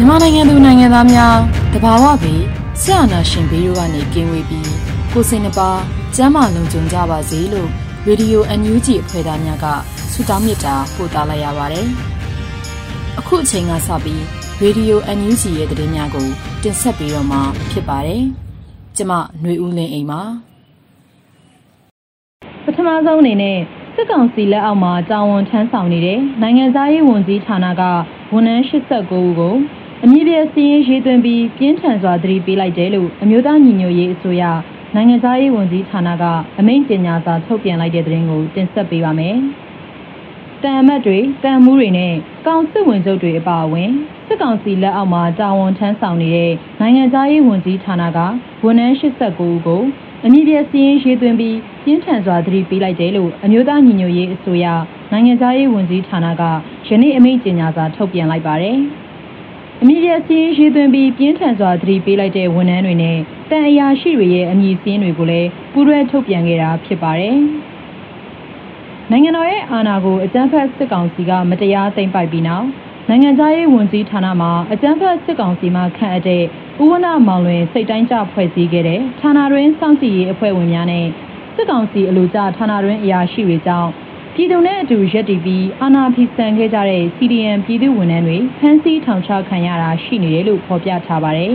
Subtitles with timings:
[0.00, 1.36] မြန်မာနိုင်ငံသူနိုင်ငံသားများ
[1.74, 2.42] တဘာဝပြီး
[2.80, 4.70] ဆရာနာရှင်ဘေးတို့ကနေကင်းဝေးပြီး
[5.12, 5.70] ကိုစိတ်နှပါ
[6.16, 7.68] ကျမ်းမာလုံခြုံကြပါစေလို့
[8.06, 9.66] ရေဒီယို NUG အဖွဲ့သားများက
[10.12, 11.86] ဆုတောင်းမေတ္တာပို့သလိုက်ရပါတယ်။
[13.18, 14.22] အခုအချိန်ကစပြီး
[14.62, 16.26] ရေဒီယို NUG ရဲ့သတင်းများကို
[16.62, 17.40] တင်ဆက်ပေးတော့မှာ
[17.70, 18.22] ဖြစ်ပါတယ်။
[18.96, 20.20] ကျမຫນွေဦးလင်းအိမ်ပါ
[22.64, 23.58] ပထမဆုံးအနေနဲ့
[23.94, 27.82] စစ်ကောင်စီလက်အောက်မှာတာဝန်ထမ်းဆောင်နေတဲ့နိုင်ငံသားရေးဝန်ကြီးဌာနက
[28.32, 29.56] ဝန်ထမ်း89ဦးကို
[30.04, 34.42] အမည်ပြစည်းရင်းရေးသွင်းပြီးပြင်းထန်စွာသတိပေးလိုက်တယ်လို့အမျိုးသားညီညွတ်ရေးအစိုးရ
[34.94, 36.24] နိုင်ငံသားရေးဝန်ကြီးဌာနက
[36.58, 39.36] အမိန့်ကြေညာစာထုတ်ပြန်လိုက်တဲ့သတင်းကိုတင်ဆက်ပေးပါမယ်။
[40.62, 42.14] တန်အမတ်တွေတန်မှုတွေနဲ့
[42.46, 43.90] ကောင်စစ်ဝင်ချုပ်တွေအပါအဝင်
[44.26, 48.18] စစ်ကောင်စီလက်အောက်မှာတာဝန်ထမ်းဆောင်နေတဲ့နိုင်ငံသားရေးဝန်ကြီးဌာနက
[48.64, 49.82] ဝန်ထမ်း89ဦးကို
[50.24, 54.66] အမည်ပြစည်းရင်းရေးသွင်းပြီးပြင်းထန်စွာသတိပေးလိုက်တယ်လို့အမျိုးသားညီညွတ်ရေးအစိုးရ
[55.12, 56.42] နိုင်ငံသားရေးဝန်ကြီးဌာနက
[56.88, 58.78] ယနေ့အမိန့်ကြေညာစာထုတ်ပြန်လိုက်ပါတယ်။
[59.82, 63.18] အမည်ပြစည်းရေးသွင်းပြီးပြင်းထန်စွာသတိပေးလိုက်တဲ့ဝန်ထမ်းတွေနဲ့
[63.50, 67.36] တန်အရာရှိတွေရဲ့အမည်စင်းတွေကိုလည်းပူးတွဲထုတ်ပြန်ခဲ့တာဖြစ်ပါတယ်။
[69.10, 72.66] နိုင်ငံတော်ရဲ့အာဏာကိုအကြမ်းဖက်စစ်ကောင်စီကမတရားသိမ်းပိုက်ပြီးနောက်
[73.08, 76.42] နိုင်ငံသားရေးဝန်ကြီးဌာနမှအကြမ်းဖက်စစ်ကောင်စီမှခန့်အပ်တဲ့
[76.82, 81.06] ဥဝနာမောင်လွင်စိတ်တိုင်းကြဖွဲ့စည်းခဲ့တဲ့ဌာနတွင်းစောင့်ကြည့်ရေးအဖွဲ့ဝင်များနဲ့
[81.54, 83.90] စစ်ကောင်စီအလို့ကြဌာနတွင်းအရာရှိတွေကြောင့်
[84.40, 91.54] ပြည်သူနဲ့အတူရက်တည်ပြီးအာဏာဖီဆန်ခဲ့ကြတဲ့ CDM ပြည်သူဝန်ထမ်းတွေဖမ်းဆီးထောင်ချခံရတာရှိနေတယ်လို့ဖော်ပြထားပါတယ်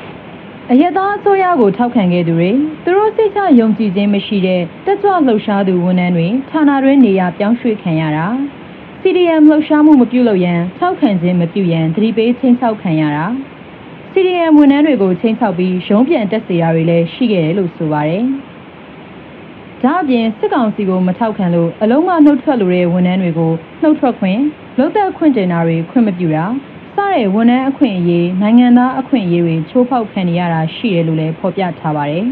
[0.70, 2.50] ။အယက်သားအစိုးရကိုထောက်ခံခဲ့သူတွေ
[2.84, 8.26] သူတို့စိတ်ချယုံကြည်ခြင်းမရှိတဲ့တက်ကြွလှုပ်ရှားသူဝန်ထမ်းတွေဌာနတွင်းနေရာပြောင်းရွှေ့ခံရတာ
[9.02, 13.26] CDM လှုပ်ရှားမှုမပြုလုပ်ရန်ထောက်ခံခြင်းမပြုရန်သတိပေးချင်းချောက်ခံရတာ
[14.12, 18.26] CDM ဝန်ထမ်းတွေကိုချင်းချောက်ပြီးရုံးပြန်တက်စေတာတွေလည်းရှိခဲ့တယ်လို့ဆိုပါတယ်။
[19.84, 23.52] ဒါအပြင်စစ်ကောင်စီကိုမထောက်ခံလို့အလုံးမနှုတ်ထွက်လိုတဲ့ဝန်ထမ်းတွေကို
[23.82, 24.40] နှုတ်ထွက်ခွင့်
[24.78, 26.44] လုံသက်ခွင့်တင်တာတွေခွင့်မပြုတာ
[26.96, 32.24] စတဲ့ဝန်ထမ်းအခွင့်အရေးနိုင်ငံသားအခွင့်အရေးတွေချိုးဖောက်ခံနေရတာရှိတယ်လို့လည်းဖော်ပြထားပါတယ်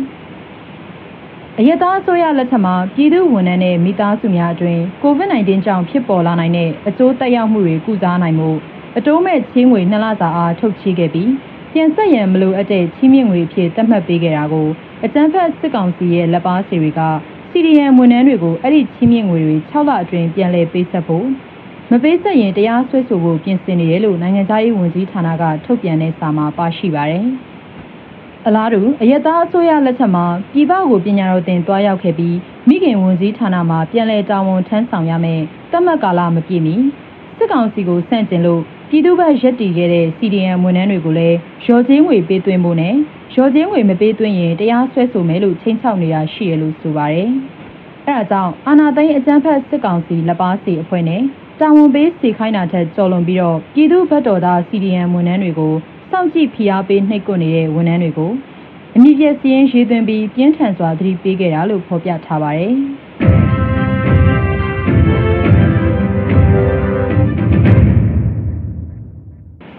[1.58, 8.50] ။အယက်သားအစိုးရလက်ထက်မှာပြည်သူဝန်ထမ်းနဲ့မိသားစုများအတွင်း COVID-19 ကြောင့်ဖြစ်ပေါ်လာနိုင်တဲ့အကျိုးသက်ရောက်မှုတွေကုစားနိုင်မှု
[8.98, 11.30] အတိုးမဲ့ချင်းငွေနှစ်လစာအားထုတ်ချေခဲ့ပြီး
[11.72, 14.68] ပြန်ဆက်ရန်မလိုအပ်တဲ့ချီးမြှင့်ငွေအဖြစ်သတ်မှတ်ပေးခဲ့တာကို
[15.04, 17.00] အကြမ်းဖက်စစ်ကောင်စီရဲ့လက်ပါစီတွေက
[17.54, 21.26] CDM ဝန်ထမ်းတွေကိုအဲ့ဒီချီးမြှင့်ငွေတွေ6လအတွင်းပြန်လည်ပေးဆက်ဖို့
[21.90, 27.26] မပေးဆက်ရင်တရားစွဲဆိုဖို့ပြင်ဆင်နေတယ်လို့နိုင်ငံသားရေးဝန်ကြီးဌာနကထုတ်ပြန်တဲ့စာမှာပါရှိပါတယ်။
[28.46, 32.36] အလားတူအယက်သားအစိုးရလက်ထက်မှာပြည်ပကိုပညာတော်သင်တွားရောက်ခဲ့ပြီး
[32.68, 35.40] မိခင်ဝန်ကြီးဌာနမှာပြန်လည်တာဝန်ထမ်းဆောင်ရမယ်
[35.72, 36.74] တတ်မှတ်ကာလမပြည့်မီ
[37.36, 42.94] စစ်ကောင်စီကိုဆန့်ကျင်လို့ပြည်သူ့ဘက်ရက်တီခဲ့တဲ့ CDM ဝန်ထမ်းတွေကိုလည်းရော်ချင်းငွေပေးသွင်းဖို့နဲ့
[43.36, 47.30] ရော်ချင်းငွေမပေးသွင်းရင်တရားစွဲဆိုမယ်လို့ချိန်ချောက်နေတာရှိရလို့ဆိုပါတယ်။
[48.06, 51.22] အဲဒါကြောင့်အာနာသိန်းအကြမ်းဖက်စစ်ကောင်စီလက်ပါစီအဖွဲ့နဲ့
[51.60, 55.74] တာဝန်ပေးစီခိုင်းတာထက်ကြော်လွန်ပြီးတော့ပြည်သူ့ဘက်တော်သား CDM ဝန်ထမ်းတွေကို
[56.10, 58.32] စောင့်ကြည့်ဖိအားပေးနှိပ်ကွပ်နေတဲ့ဝန်ထမ်းတွေကို
[58.96, 62.74] အမြင့်ပြည့်စည်ရင်ရေးသွင်းပြီးပြင်းထန်စွာသတိပေးခဲ့တာလို့ဖော်ပြထားပါတယ်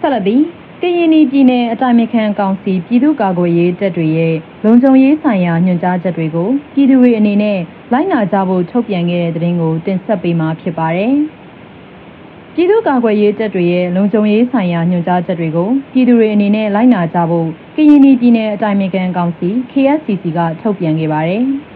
[0.00, 4.34] ဆက်လက်ပြီး ကရင်ပြည်နယ်အတိုင်းအခံကောင်စီပြည်သူ့ကာကွယ်ရေးတပ်တွေရဲ့
[4.64, 7.58] လုံခြုံရေးဆိုင်ရာညွှန်ကြားချက်တွေကိုပြည်သူတွေအနေနဲ့
[7.92, 11.14] လိုက်နာကြဖို့ထုတ်ပြန်ခဲ့တဲ့သတင်းကိုတင်ဆက်ပေးမှာဖြစ်ပါတယ်။
[12.54, 21.44] ပြည်သူ့ကာကွယ်ရေးတပ်တွေရဲ့လုံခြုံရေးဆိုင်ရာညွှန်ကြားချက်တွေကိုပြည်သူတွေအနေနဲ့လိုက်နာကြဖို့ကရင်ပြည်နယ်အတိုင်းအခံကောင်စီ KSCC ကထုတ်ပြန်ခဲ့ပါတယ်။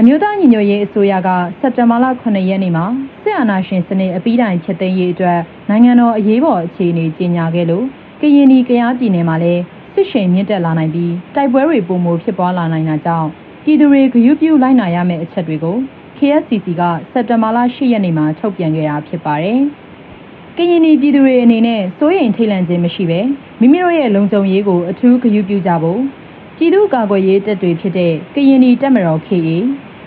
[0.00, 1.28] အမျိုးသားညီညွတ်ရေးအစိုးရက
[1.60, 2.86] စက်တင်ဘာလ9ရက်နေ့မှာ
[3.22, 7.86] စစ်အာဏာရှင်စနစ်အပြီးတိုင်ဖြစ်သိမ်းရေးအတွက်နိုင်ငံတော်အရေးပေါ်အခြေအနေကြေညာခဲ့လို့
[8.20, 9.62] ကရင်ပြည်ကယားပြည်နယ်မှာလည်း
[9.94, 13.28] စစ်ရှိန်မြင့်တက်လာနိုင်ပြီးတိုက်ပွဲတွေပုံမဖြစ်ပွားလာနိုင်တာကြောင့်
[13.64, 15.76] ပြည်သူတွေဂရုပြုလိုက်နာရမယ့်အချက်တွေကို
[16.18, 16.82] KSCC က
[17.12, 19.60] စက်တင်ဘာလ10ရက်နေ့မှာထုတ်ပြန်ခဲ့တာဖြစ်ပါတယ်။
[20.56, 23.20] ကရင်ပြည်သူတွေအနေနဲ့စိုးရိမ်ထိတ်လန့်ခြင်းမရှိဘဲ
[23.60, 26.00] မိမိတို့ရဲ့လုံခြုံရေးကိုအထူးဂရုပြုကြဖို့
[26.56, 29.48] ပြည်သူ့ကာကွယ်ရေးတပ်တွေဖြစ်တဲ့ကရင်တပ်မတော် KA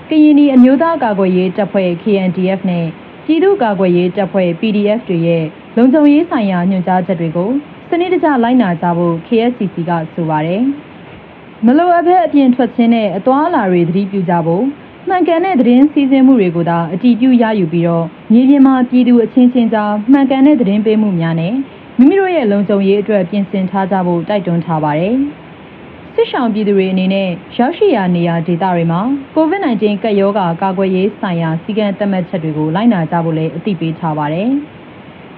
[0.09, 2.85] ကရင်အမျိုးသားကာကွယ်ရေးတပ်ဖွဲ့ KNDF နဲ့
[3.25, 5.43] ပြည်သူ့ကာကွယ်ရေးတပ်ဖွဲ့ PDF တွေရဲ့
[5.77, 10.61] လုံခြုံရေးဆိုင်ရာညွှန်ကြားချက်တွေကိုစ နစ်တကျလိုက်နာကြဖို့ KSCC ကဆိုပါတယ်။
[11.65, 14.63] မလိုအပ်ဘဲအပြင်ထွက်ခြင်းနဲ့အသွာအလာတွေသတိပြုကြဖို့
[15.07, 21.53] မှန်ကန်တဲ့သတင်းစီစဉ်မှုတွေကိုသာအတည်ပြုရယူပြီးတော့မြေပြင်မှာပြည်သူအချင်းချင်းကြားမှန်ကန်တဲ့သတင်းပေးမှုများနဲ့
[21.97, 25.15] မိမိတို့ရဲ့လုံခြုံရေးအတွက်ပြင်ဆင်ထားကြဖို့တိုက်တွန်းထားပါတယ်။
[26.15, 29.01] စစ်ဆောင်ပြည်သူတွေအနေနဲ့ရောက်ရှိရာနေရာဒေသတွေမှာ
[29.35, 34.51] COVID-19 ကပ်ရောဂါကာကွယ်ရေးဆိုင်ရာစည်းကမ်းသတ်မှတ်ချက်တွေကိုလိုက်နာကြဖို့လည်းအသိပေးထားပါတယ်။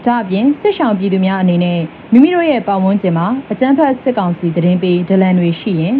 [0.08, 1.80] ဒါအပြင်စစ်ဆောင်ပြည်သူများအနေနဲ့
[2.14, 5.96] မိမိတို့ရဲ့ပတ်ဝန်းကျင်မှာအကြမ်းဖက်စစ်ကောင်စီသတင်းပေးဒလန်တွေရှိရင်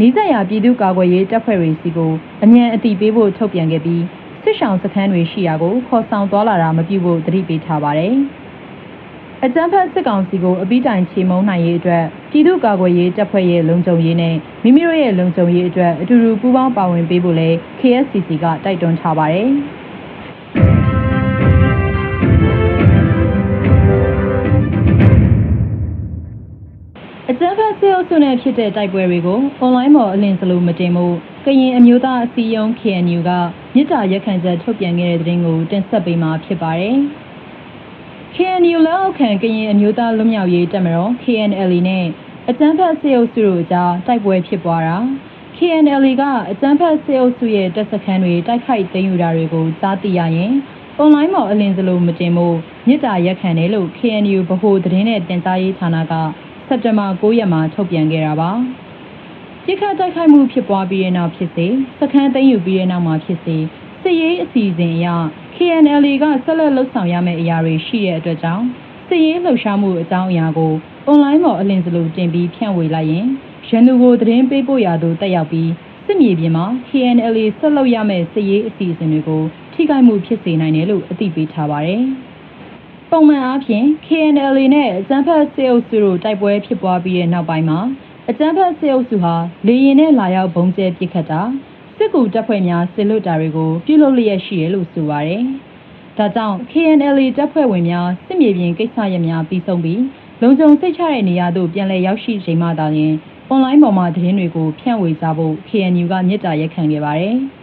[0.00, 2.12] နီးစပ်ရာပြည်သူ့ကာကွယ်ရေးတပ်ဖွဲ့တွေစီကို
[2.44, 4.02] အမြန်အတိပေးဖို့ထုတ်ပြန်ခဲ့ပြီး
[4.42, 8.14] စစ်ဆောင်စခန်းတွေရှိရာကိုခေါ်ဆောင်သွားလာတာမပြုဖို့တတိပေးထားပါတယ်။
[9.44, 19.50] အကြမ်းဖက်စစ်ကောင်စီကိုအပိတိုင်ချေမုန်းနိုင်ရေးအတွက်ပြည်သူ့ကာကွယ်ရေးတပ်ဖွဲ့ရဲ့လုံခြုံရေးနဲ့မိမိတို့ရဲ့လုံခြုံရေးအတွက်အတူတူပူးပေါင်းပါဝင်ပေးဖို့လည်း KSCC ကတိုက်တွန်းထားပါတယ်။
[27.30, 31.06] အကြမ်းဖက်ဆဲအုပ်စုနဲ့ဖြစ်တဲ့တိုက်ပွဲတွေကိုအွန်လိုင်းပေါ်အလင်းစလိုမတင်မှု
[31.44, 33.30] ကရင်အမျိုးသားအစည်းအရုံး KNU က
[33.74, 36.96] မြစ်တာရက်ခံချက်ထုတ်ပြန်ခဲ့တဲ့သတင်းကိုတင်ဆက်ပေးမှာဖြစ်ပါတယ်။
[38.34, 42.06] KNU လက်အောက်ခံကရင်အမျိုးသားလွတ်မြောက်ရေးတပ်မတော် KNL နဲ့
[42.48, 44.98] အကြမ်းဖက်ဆဲအုပ်စုတို့ကြားတိုက်ပွဲဖြစ်ပွားတာ
[45.56, 50.52] KNL ကအကြမ်းဖက်ဆဲအုပ်စုရဲ့တပ်စခန်းတွေတိုက်ခိုက်သိမ်းယူတာတွေကိုကြားသိရရင်
[50.98, 52.46] အွန်လိုင်းပေါ်အလင်းစလိုမတင်မှု
[52.88, 56.14] မြစ်တာရက်ခံတယ်လို့ KNU ဗဟိုသတင်းနဲ့တင်ကြားရေးဌာနက
[56.68, 58.50] စက်တင်ဘာ9ရက်မှာထုတ်ပြန်ခဲ့တာပါ။
[59.64, 61.66] ပြစ်ခတ်တိုက်ခိုက်မှုဖြစ်ပွားပြီးတဲ့နောက်ဖြစ်စေ
[62.00, 63.56] စခန်းသိမ်းယူပြီးတဲ့နောက်မှာဖြစ်စေ
[64.02, 65.06] စစ်ရေးအစီအစဉ်အရ
[65.56, 68.64] KNL ကဆက်လက်လှုပ်ဆောင်ရမယ့်အရာတွေရှိတဲ့အတွက်ကြောင့်
[69.08, 70.72] စစ်ရေးလှုပ်ရှားမှုအကြောင်းအရာကို
[71.06, 73.26] အွန်လိုင်းပေါ်အလင်းစလိုတင်ပြီးဖြန့်ဝေလိုက်ရင်
[73.68, 75.70] ရန်သူကိုသတင်းပေးပို့ရသူတက်ရောက်ပြီး
[76.06, 79.42] စစ်မြေပြင်မှာ KNL ဆက်လုပ်ရမယ့်စစ်ရေးအစီအစဉ်တွေကို
[79.72, 82.04] ထိခိုက်မှုဖြစ်စေနိုင်တယ်လို့အသိပေးထားပါတယ်။
[83.12, 87.80] ပုံမှန်အားဖြင့် KNL နဲ့အကြမ်းဖက်စစ်အုပ်စုတို့တိုက်ပွဲဖြစ်ပွားပြီးတဲ့နောက်ပိုင်းမှာ
[88.30, 89.34] အကြမ်းဖက်စစ်အုပ်စုဟာ
[89.66, 91.40] လေရင်နဲ့လာရောက်ဘုံကျဲပစ်ခတ်တာ
[91.96, 95.42] စစ်ကူတပ်ဖွဲ့များစစ်လွတ်တာတွေကိုပြုလုပ်လျက်ရှိတယ်လို့ဆိုပါတယ်။
[96.18, 100.02] ဒါကြောင့် KNL တပ်ဖွဲ့ဝင်များစစ်မြေပြင်ကိစ္စရပ်များပြီးဆုံးပြီး
[100.42, 103.14] လုံခြုံစိတ်ချတဲ့နေရာသို့ပြန်လည်ရောက်ရှိချိန်မှသာလျှင်
[103.48, 107.36] အွန်လိုင်းပေါ်မှာသတင်းတွေကိုဖြန့်ဝေကြဖို့ KNU ကမြစ်တာရက်ခံခဲ့ပါတယ်။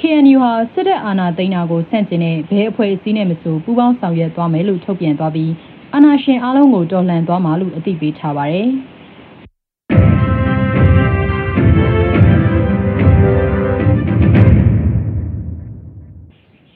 [0.00, 5.52] KNU ဟာစစ်တပ်အာဏာသိမ်းတာကိုဆန့်ကျင်တဲ့ဘဲအဖွဲ့အစည်းနဲ့မဆိုပူးပေါင်းဆောင်ရွက်သွားမယ်လို့ထုတ်ပြန်သွားပြီး
[5.94, 8.68] အာဏာရှင်အလုံးကိုတော်လှန်သွားမှာလို့အသိပေးထားပါတယ်။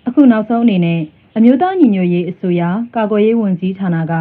[0.08, 1.00] အခုနောက်ဆုံးအနေနဲ့
[1.36, 2.62] အမျိုးသားညီညွတ်ရေးအစိုးရ
[2.96, 4.12] ကာကွယ်ရေးဝန်ကြီးဌာနက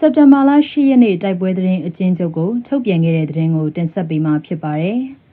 [0.00, 5.00] စက်တင်ဘာလ10ရက်နေ့တိုက်ပွဲသတင်းအကျဉ်းချုပ်ကိုထုတ်ပြန်ခဲ့တဲ့သတင်းကိုတင်ဆက်ပေးမှာဖြစ်ပါတယ်။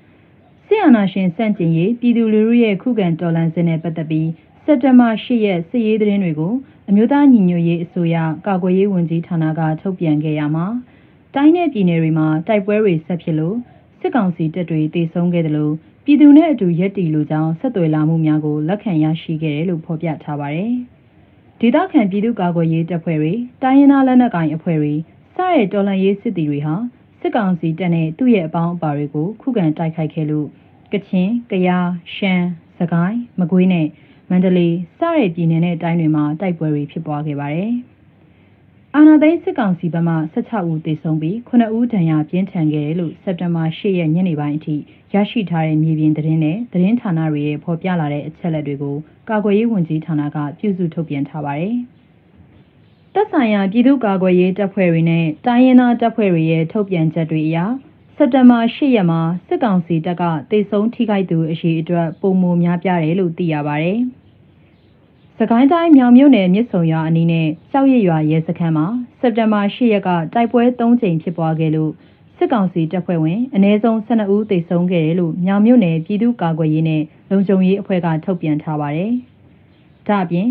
[0.73, 4.29] စစ်အာဏာရှင်စန့်ကျင်ရေးပြည်သူလူထုရဲ့ခုခံတော်လှန်စစ်နဲ့ပတ်သက်ပြီး
[4.65, 6.53] စက်တင်ဘာ10ရက်စစ်ရေးသတင်းတွေကို
[6.89, 8.15] အမျိုးသားညီညွတ်ရေးအစိုးရ
[8.47, 10.65] ကာကွယ်ရေးဝန်ကြီးဌာနကထုတ်ပြန်ခဲ့ရမှာ
[11.35, 13.57] တိုင်းနယ်ပြည်နယ်တွေမှာတိုက်ပွဲတွေဆက်ဖြစ်လို့
[13.99, 15.73] စစ်ကောင်စီတပ်တွေတေဆုံးခဲ့တယ်လို့
[16.05, 20.71] ပြည်သူနဲ့အတူရက်တီလိုကြောင်းဆက်သွယ်လာမှုများကိုလက်ခံရရှိခဲ့တယ်လို့ဖော်ပြထားပါတယ်။
[21.59, 24.93] ဒေသခံပြည်သူ့ကာကွယ်ရေးတပ်ဖွဲ့တွေတိုင်းရင်းသားလက်နက်ကိုင်အဖွဲ့တွေ
[25.35, 26.75] စတဲ့တော်လှန်ရေးစစ်သည်တွေဟာ
[27.19, 30.47] စစ်ကောင်စီတပ်နဲ့သူ့ရဲ့အပေါင်းအပါတွေကိုခုခံတိုက်ခိုက်ခဲ့လို့
[30.93, 32.45] ကချင်၊ကယား၊ရှမ်း၊
[32.77, 33.87] စကိုင်း၊မကွေးနဲ့
[34.29, 37.71] မန္တလေးစတဲ့ပြည်နယ်နဲ့တိုင်းတွေမှာတိုက်ပွဲတွေဖြစ်ပွားခဲ့ပါတယ်။
[38.95, 44.75] အာနာသိန်းစစ်ကောင်စီဘက်မှ16ဦးသေဆုံးပြီး9ဦးဒဏ်ရာပြင်းထန်ခဲ့တယ်လို့စက်တင်ဘာ10ရက်ညနေပိုင်းအထိ
[45.13, 48.95] ရရှိထားတဲ့မြေပြင်သတင်းနဲ့သတင်းဌာနတွေရဲ့ဖော်ပြလာတဲ့အချက်အလက်တွေကို
[49.29, 51.75] ကာကွယ်ရေးဝန်ကြီးဌာနကပြုစုထုတ်ပြန်ထားပါတယ်။
[53.13, 57.57] သက်ဆိုင်ရာပြည်သူ့ကာကွယ်ရေးတပ်ဖွဲ့တွေနဲ့တိုင်းရင်းသားတပ်ဖွဲ့တွေရဲ့ထုတ်ပြန်ချက်တွေအရ
[58.17, 63.89] စက်တင်ဘာ၈ရက်မှာစစ်ကောင်စီတပ်ကတေဆုံးထိခိုက်သူအရေးအတွက်ပုံမများပြားတယ်လို့သိရပါဗျ။
[65.37, 68.87] စကိုင်းတိုင်းမြောင်မြို့နယ်မြစ်ဆုံရွာအနီးနဲ့ကြောက်ရရွာရဲစခန်းမှာ
[69.19, 71.91] စက်တင်ဘာ၈ရက်ကတိုက်ပွဲ၃ကြိမ်ဖြစ်ပွားခဲ့လို့
[72.37, 77.01] စစ်ကောင်စီတပ်ဖွဲ့ဝင်အ ਨੇ ဆုံး12ဦးသေဆုံးခဲ့တယ်လို့မြောင်မြို့နယ်ပြည်သူ့ကာကွယ်ရေးနဲ့
[77.31, 79.11] လုံခြုံရေးအဖွဲ့ကထုတ်ပြန်ထားပါတယ်။
[80.07, 80.47] ဒါ့အပြင်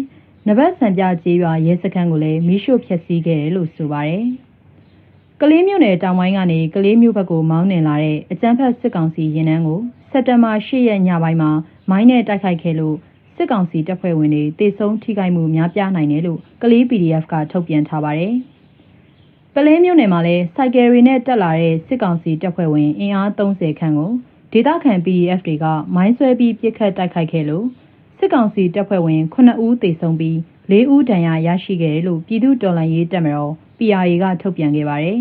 [0.49, 4.27] နဘတ်စံပြကျေးရွာရဲစခန်းကိုလည်းမိရှို့ဖျက်ဆီးခဲ့တယ်လို့ဆိုပါတယ်။
[5.45, 9.81] ကလေးမြို့နယ်တောင်ပိုင်းကနေကလေးမြို့ဘက်ကိုမောင်းနှင်လာတဲ့အကြမ်းဖက်စစ်ကောင်စီရင်နှန်းကို
[10.11, 11.51] စက်တဘာ၈ရက်ညပိုင်းမှာ
[11.91, 12.97] မိုင်းနဲ့တိုက်ခိုက်ခဲ့လို့
[13.37, 18.35] စစ်ကောင်စီတပ်ဖွဲ့ဝင်တွေတေဆုံးထိခိုက်မှုများပြားနိုင်တယ်လို့ကလေး PDF ကထုတ်ပြန်ထားပါတယ်။
[19.55, 24.13] ပလင်းမြို့နယ်မှာလည်းစိုက်ကယ်ရီနဲ့တက်လာတဲ့စစ်ကောင်စီတပ်ဖွဲ့ဝင်အင်အား30ခန့်ကို
[24.53, 27.65] ဒေသခံ PDF တွေကမိုင်းဆွဲပြီးပြစ်ခတ်တိုက်ခိုက်ခဲ့လို့
[28.19, 30.37] စစ်ကောင်စီတပ်ဖွဲ့ဝင်9ဦးသေဆုံးပြီး
[30.71, 35.21] 4ဦးဒဏ်ရာရရှိခဲ့တယ်လို့ပြည်သူ့တော်လှန်ရေးတပ်မတော် PRA ကထုတ်ပြန်ခဲ့ပါတယ်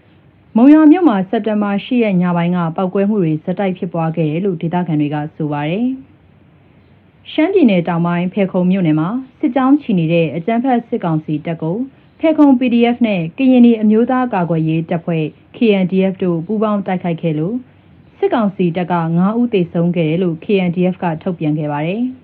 [0.56, 5.86] ။မုံရွာမြို့မှာစက်တင်ဘာ10ရက်ညပိုင်းကပောက်ကွဲမှုတွေဇက်တိုက်ဖြစ်ပွားခဲ့တယ်လို့ဒေသခံတွေကဆိုပါတယ်။
[7.32, 9.08] ရှမ်းပြည်နယ်တောင်ပိုင်းဖေခုံမြို့နယ်မှာ
[9.38, 11.76] စစ်ကြောင်းချီနေတဲ့အကြမ်းဖက်စစ်ကောင်စီတပ်ကို
[12.20, 15.24] ဖေခုံ PDF နဲ့ကရင်ပြည်အမျိုးသားကာကွယ်ရေးတပ်ဖွဲ့
[15.56, 17.56] KNDF တို့ပူးပေါင်းတိုက်ခိုက်ခဲ့လို့
[18.18, 22.04] စစ်ကောင်စီတပ်က9ဦးသေဆုံးခဲ့တယ်လို့ KNDF ကထုတ်ပြန်ခဲ့ပါတယ်။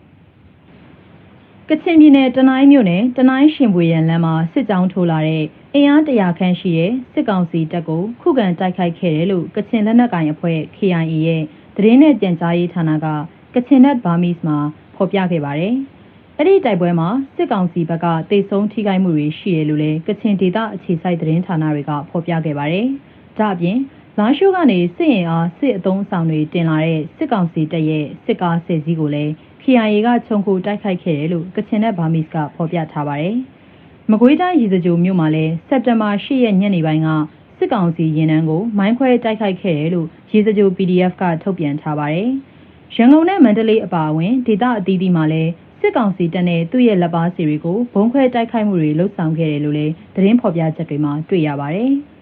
[1.73, 11.43] ကချင်ပြည်နယ်တနိုင်းမြို့နယ်တနိုင်းရှင်ပွေရန်လမ်းမှာစစ်ကြောင်းထိုးလာတဲ့အင်အားတရာခန့်ရှိတဲ့စစ်ကောင်စီတပ်ကိုခုခံတိုက်ခိုက်ခဲ့တယ်လို့ကချင်လက်နက်ကိုင်အဖွဲ့ KIA ရဲ့
[11.77, 13.07] သတင်းနဲ့ပြန်ကြားရေးဌာနက
[13.55, 14.59] ကချင်နက်ဘာမီစ်မှာ
[14.97, 15.75] ဖော်ပြခဲ့ပါတယ်။
[16.39, 22.87] အဲ့ဒီတိုက်ပွဲမှာစစ်ကောင်စီဘက်ကတေဆုံးထိခိုက်မှုတွေရှိတယ်လို့လည်းကချင်ဒေသအခြေစိုက်သတင်းဌာနတွေကဖော်ပြခဲ့ပါတယ်။
[23.39, 23.79] ဒါ့အပြင်
[24.19, 29.33] လာရှိုးကနေစစ်ရင်အားစစ်အုံဆောင်တွေတင်လာတဲ့စစ်ကောင်စီတပ်ရဲ့စစ်ကားဆယ်စီးကိုလည်း
[29.65, 33.37] KIA ကခြုံခိုတိုက်ခိုက်ခဲ့တယ်လို့ကချင်နဲ့ဗာမစ်ကဖော်ပြထားပါတယ်။
[34.11, 37.09] မကွေးတိုင်းရည်စကြိုမြို့မှာလည်းစက်တင်ဘာ10ရက်ညနေပိုင်းက
[37.59, 42.29] စစ်ကောင်စီရင်နှန်းကိုမိုင်းခွဲတိုက်ခိုက်ခဲ့တယ်လို့ရည်စကြို PDF ကထုတ်ပြန်ထားပါတယ်။
[42.97, 45.51] ရန်ကုန်နဲ့မန္တလေးအပါအဝင်ဒေသအသီးသီးမှာလည်း
[45.81, 51.93] စစ်ကောင်စီတပ်နဲ့သူ့ရဲ့လက်ပါစီတွေကိုဘုံခွဲတိုက်ခိုက်မှုတွေလှုပ်ဆောင်ခဲ့တယ်လို့လည်းသတင်းဖော်ပြချက်တွေမှာတွေ့ရပါတယ်။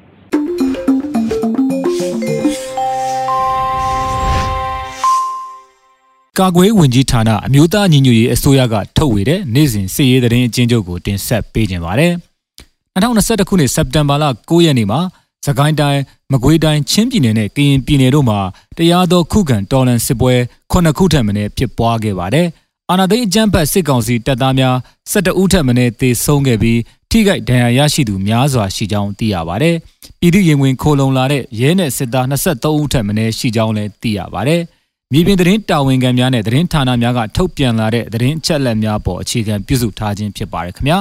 [6.40, 12.12] ကာကွယ်ဝင်ကြီးဌာနအမျိုးသားညီညွတ်ရေးအစိုးရကထုတ်ဝေတဲ့နေ့စဉ်စစ်ရေးသတင်းအကျဉ်းချုပ်ကိုတင်ဆက်ပေးခြင်းပါတယ်။
[12.94, 15.00] 2021ခုနှစ်စက်တင်ဘာလ9ရက်နေ့မှာ
[15.46, 16.00] စကိုင်းတိုင်း
[16.32, 18.38] မကွေးတိုင်းချင်းပြည်နယ်နဲ့ကရင်ပြည်နယ်တို့မှာ
[18.76, 20.34] တရားတော်ခုခံတော်လှန်စစ်ပွဲ
[20.72, 22.46] 9ခုထက်မနည်းဖြစ်ပွားခဲ့ပါတယ်။
[22.90, 24.76] အာဏာသိမ်းအကြမ်းဖက်စစ်ကောင်စီတပ်သားများ
[25.12, 26.80] 12ဦးထက်မနည်းသေဆုံးခဲ့ပြီး
[27.10, 29.76] ထိခိုက်ဒဏ်ရာရရှိသူများစွာရှိကြောင်းသိရပါတယ်။
[30.20, 34.62] ပြည်သူရင်ဝင်ခိုလုံလာတဲ့ရဲနဲ့စစ်သား23ဦးထက်မနည်းရှိကြောင်းလည်းသိရပါတယ်။
[35.12, 40.98] မြေပြင်သတင်းတာဝန်ခံများနဲ့သတင်းဌာနများကထုတ်ပြန်လာတဲ့သတင်းအချက်အလက်များပေါ်အခြေခံပြုစုထားခြင်းဖြစ်ပါတယ်ခင်ဗျာ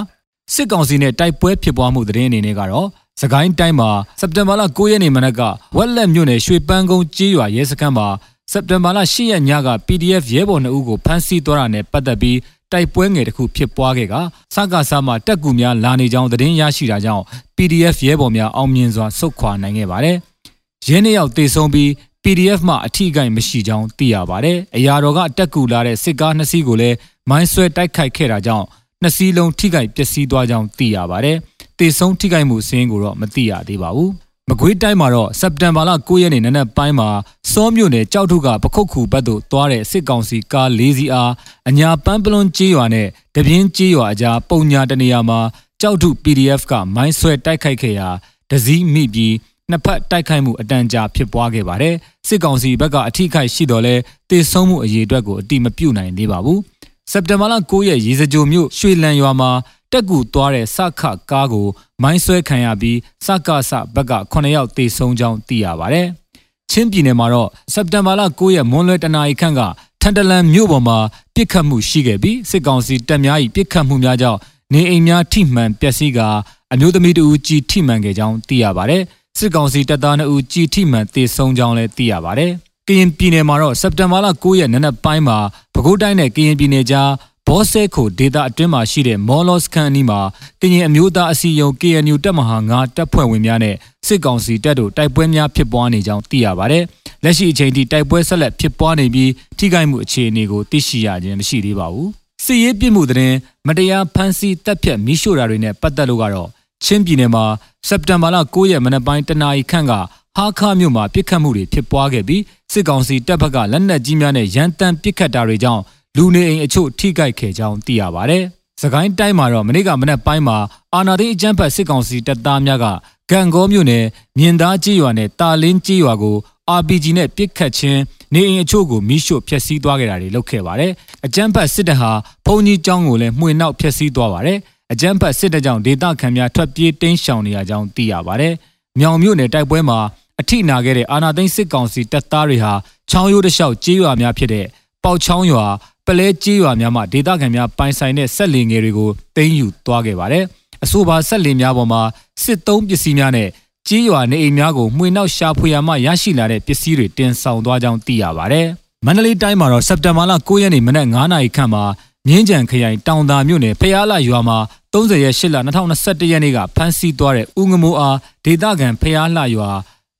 [0.54, 2.88] စစ်ကောင်စီနဲ့တိုက်ပွဲဖြစ်ပွားမှုသတင်းအနေနဲ့ကတော့
[3.22, 5.42] စကိုင်းတိုင်းမှာစက်တင်ဘာလ9ရက်နေ့မနက်က
[5.78, 8.08] ဝက်လက်မြို့နယ်ရွှေပန်းကုန်းကြေးရွာရဲစခန်းမှာ
[8.52, 12.38] စက်တင်ဘာလ10ရက်ညက PDF ရဲဘော်2ဦးကိုဖမ်းဆီးသွားတာနဲ့ပတ်သက်ပြီး
[12.72, 14.16] တိုက်ပွဲငယ်တစ်ခုဖြစ်ပွားခဲ့က
[14.56, 17.24] စကားစားမှာတက်ကူများလာနေကြောင်းသတင်းရရှိတာကြောင့်
[17.58, 20.18] PDF ရဲဘော်များအောင်မြင်စွာဆုတ်ခွာနိုင်ခဲ့ပါတယ်။
[20.88, 21.90] ရင်းနှစ်ယောက်တေဆုံးပြီး
[22.24, 26.96] PDF မှအထီးကိုင်မရှိကြောင်းသိရပါတယ်။အရာတော်ကတက်ကူလာတဲ့စစ်ကားနှစ်စီးကိုလည်း
[27.30, 28.66] မိုင်းဆွဲတိုက်ခိုက်ခဲ့တာကြောင့်
[29.02, 31.38] နှစ်စီးလုံးထိခိုက်ပျက်စီးသွားကြောင်းသိရပါတယ်။
[31.80, 34.12] တေဆုံးထိခိုက်မှုစင်းကိုတော့မသိရသေးပါဘူး။
[34.50, 37.10] မကွေးတိုင်းမှာတော့စက်တင်ဘာလ9ရက်နေ့နနက်ပိုင်းမှာ
[37.52, 41.32] စောမြို့နယ်ကြောက်ထုကပခုတ်ခုဘက်သို့သွားတဲ့စစ်ကောင်စီကား၄စီးအား
[41.70, 45.40] အညာပန်းပလွန်ကြေးရွာနဲ့တပြင်းကြေးရွာအကြားပုံညာတနေရာမှာ
[45.82, 48.10] ကြောက်ထု PDF ကမိုင်းဆွဲတိုက်ခိုက်ခဲ့ရာ
[48.50, 49.34] ဒဇီးမိပြီး
[49.72, 51.96] နှစ်ဖက်တိုက်ခိုက်မှုအတန်ကြာဖြစ်ပွားခဲ့ပါတယ်။
[52.28, 53.96] စစ်ကောင်စီဘက်ကအထိခိုက်ရှိတော်လဲ
[54.30, 56.60] တေဆုံးမှုအရေးအတွက်ကိုအတိမပြုတ်နိုင်သေးပါဘူး။
[57.12, 59.52] စက်တင်ဘာလ9ရက်ရေစကြိုမြို့ရွှေလန်ရွာမှာ
[59.92, 61.68] တက်ကူသွားတဲ့စခကားကို
[62.02, 66.08] မိုင်းဆွဲခံရပြီးစကစဘက်က9ယောက်တေဆုံးကြောင်းသိရပါတယ်။
[66.72, 69.62] ချင်းပြည်နယ်မှာတော့စက်တင်ဘာလ9ရက်မွန်းလွဲတနာရီခန့်က
[70.02, 70.98] ထန်တလန်မြို့ပေါ်မှာ
[71.36, 74.40] ပြစ်ခတ်မှုရှိခဲ့ပြီးစစ်ကောင်စီတပ်များ၏ပြစ်ခတ်မှုများကြောင့်
[74.74, 76.28] နေအိမ်များထိမှန်ပျက်စီးကာ
[76.74, 79.04] အမျိုးသမီးတဦးကြီးထိမှန်ခဲ့ကြောင်းသိရပါတယ်။
[79.39, 82.51] စစ်ကောင်စီတပ်သား2ဦးကြီးထိမှန်တေဆုံးကြောင်းလည်းသိရပါတယ်။
[82.88, 85.38] ကရင်ပြည်နယ်မှာတော့စက်တင်ဘာလ9ရက်နနက်ပိုင်းမှာ
[85.74, 87.10] ပဲခူးတိုင်းနဲ့ကရင်ပြည်နယ်ကြား
[87.48, 90.20] ဘောဆဲခိုဒေတာအတွင်းမှာရှိတဲ့မော်လော့စကန်အနီးမှာ
[90.62, 93.75] ကရင်အမျိုးသားအစည်းအရုံး KNU တပ်မဟာ9တပ်ဖွဲ့ဝင်များနဲ့
[94.08, 96.84] စစ်ကောင်စီတပ်တို့တိုက်ပွဲများဖြစ်ပွားနေကြောင်းသိရပါတယ်။
[97.24, 102.08] လက်ရှိအချိန်ထိတိုက်ပွဲဆက်လက်ဖြစ်ပွားနေပြီးထိခိုက်မှုအခြေအနေကိုသိရှိရခြင်းမရှိသေးပါဘူး။
[102.46, 103.34] စစ်ရေးပြစ်မှုတဲ့
[103.67, 106.50] မတရားဖမ်းဆီးတပ်ဖြတ်မိရှို့တာတွေနဲ့ပတ်သက်လို့ကတော့
[106.84, 107.46] ချင်းပြည်နယ်မှာ
[107.88, 109.93] စက်တင်ဘာလ9ရက်မနက်ပိုင်းတနာရီခန့်က
[110.38, 112.41] ဟာခါမြို့မှာပြစ်ခတ်မှုတွေဖြစ်ပွားခဲ့ပြီး
[112.72, 115.81] စစ်ကောင်စီတပ်ဘက်ကလက်နက်ကြီးများနဲ့ရန်တမ်းပစ်ခတ်တာတွေကြောင့်
[116.17, 118.39] လူနေအိမ်အချို့ထိခိုက်ခဲ့ကြောင်းသိရပါဗျ။
[118.81, 120.57] စကိုင်းတိုင်းမှာတော့မနေ့ကမနက်ပိုင်းမှာ
[120.93, 122.86] အာနာသိန်းအကြမ်းဖက်စစ်ကောင်စီတပ်သားများက
[123.31, 124.05] ဂံကောမြို့နယ်
[124.38, 126.36] မြင်းသားကြီးရွာနဲ့တာလင်းကြီးရွာကို
[126.79, 128.01] RPG နဲ့ပစ်ခတ်ခြင်း
[128.34, 130.91] နေအိမ်အချို့ကိုမိရှို့ဖျက်ဆီးသွားခဲ့တာတွေလုပ်ခဲ့ပါတယ်။
[131.25, 132.12] အကြမ်းဖက်စစ်တပ်ဟာ
[132.46, 134.57] ဘုံကြီးကျောင်းကိုလည်းမှွေနောက်ဖျက်ဆီးသွားပါတယ်။
[134.94, 138.53] အကြမ်းဖက်စစ်တပ်ကြောင့်ဒေသခံများထွက်ပြေးတိမ်းရှောင်နေရကြောင်းသိရပါတယ်။
[139.00, 140.00] မြောင်မြို့နယ်တိုက်ပွဲမှာ
[140.39, 142.74] အထိနာခဲ့တဲ့အာနာသိန်းစစ်ကောင်စီတပ်သားတွေဟာ
[143.10, 144.65] ချောင်းရိုးတစ်လျှောက်ကြေးရွာများဖြစ်တဲ့
[145.03, 145.65] ပေါက်ချောင်းရွာ
[146.06, 150.44] ပလဲကြေးရွာများမှာဒေသခံများပိုင်ဆိုင်တဲ့ဆက်လင်ငယ်တွေကိုတင်းယူသွားခဲ့ပါတယ်။
[150.84, 152.01] အဆိုပါဆက်လင်များပေါ်မှာ
[152.44, 153.48] စစ်သုံးပစ္စည်းများနဲ့
[153.88, 158.67] ကြေးရွာနေအိမ်များကိုမှွေနောက်ရှာဖွေရမှရရှိလာတဲ့ပစ္စည်းတွေတင်ဆောင်သွားကြောင်းသိရပါတယ်။
[159.06, 161.84] မန္တလေးတိုင်းမှာတော့စက်တင်ဘာလ9ရက်နေ့မနက်9:00နာရီခန့်မှာ
[162.27, 164.57] မြင်းကြံခရိုင်တောင်သာမြို့နယ်ဖျားလာရွာမှာ
[164.93, 165.57] 30ရက်8လ
[165.96, 169.69] 2021ရက်နေ့ကဖမ်းဆီးသွားတဲ့ဦးငမိုးအားဒေသခံဖျားလာရွာ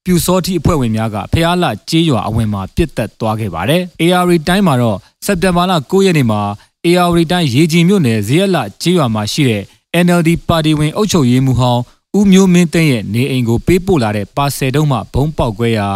[0.06, 6.42] ပြူစောတိအဖွဲ့ဝင်များကဖျားလာကြေးရွာအဝင်မှာပြစ်တက်သွားခဲ့ပါတယ်။ AR တိုင်းမှာတော့စက်တင်ဘာလ9ရက်နေ့မှာ
[6.86, 9.64] AR တိုင်းရေကြီးမြို့နယ်ဇရက်လကြေးရွာမှာရှိတဲ့
[10.06, 11.82] NLD ပါတီဝင်အုပ်ချုပ်ရေးမှူးဟောင်း
[12.18, 15.88] ဦးမျိုးမင်းသိန်းရဲ့နေအိမ်ကိုပေးပို့လာတဲ့ပါဆယ်တုံးမှဘုံပေါက်ကွဲရာ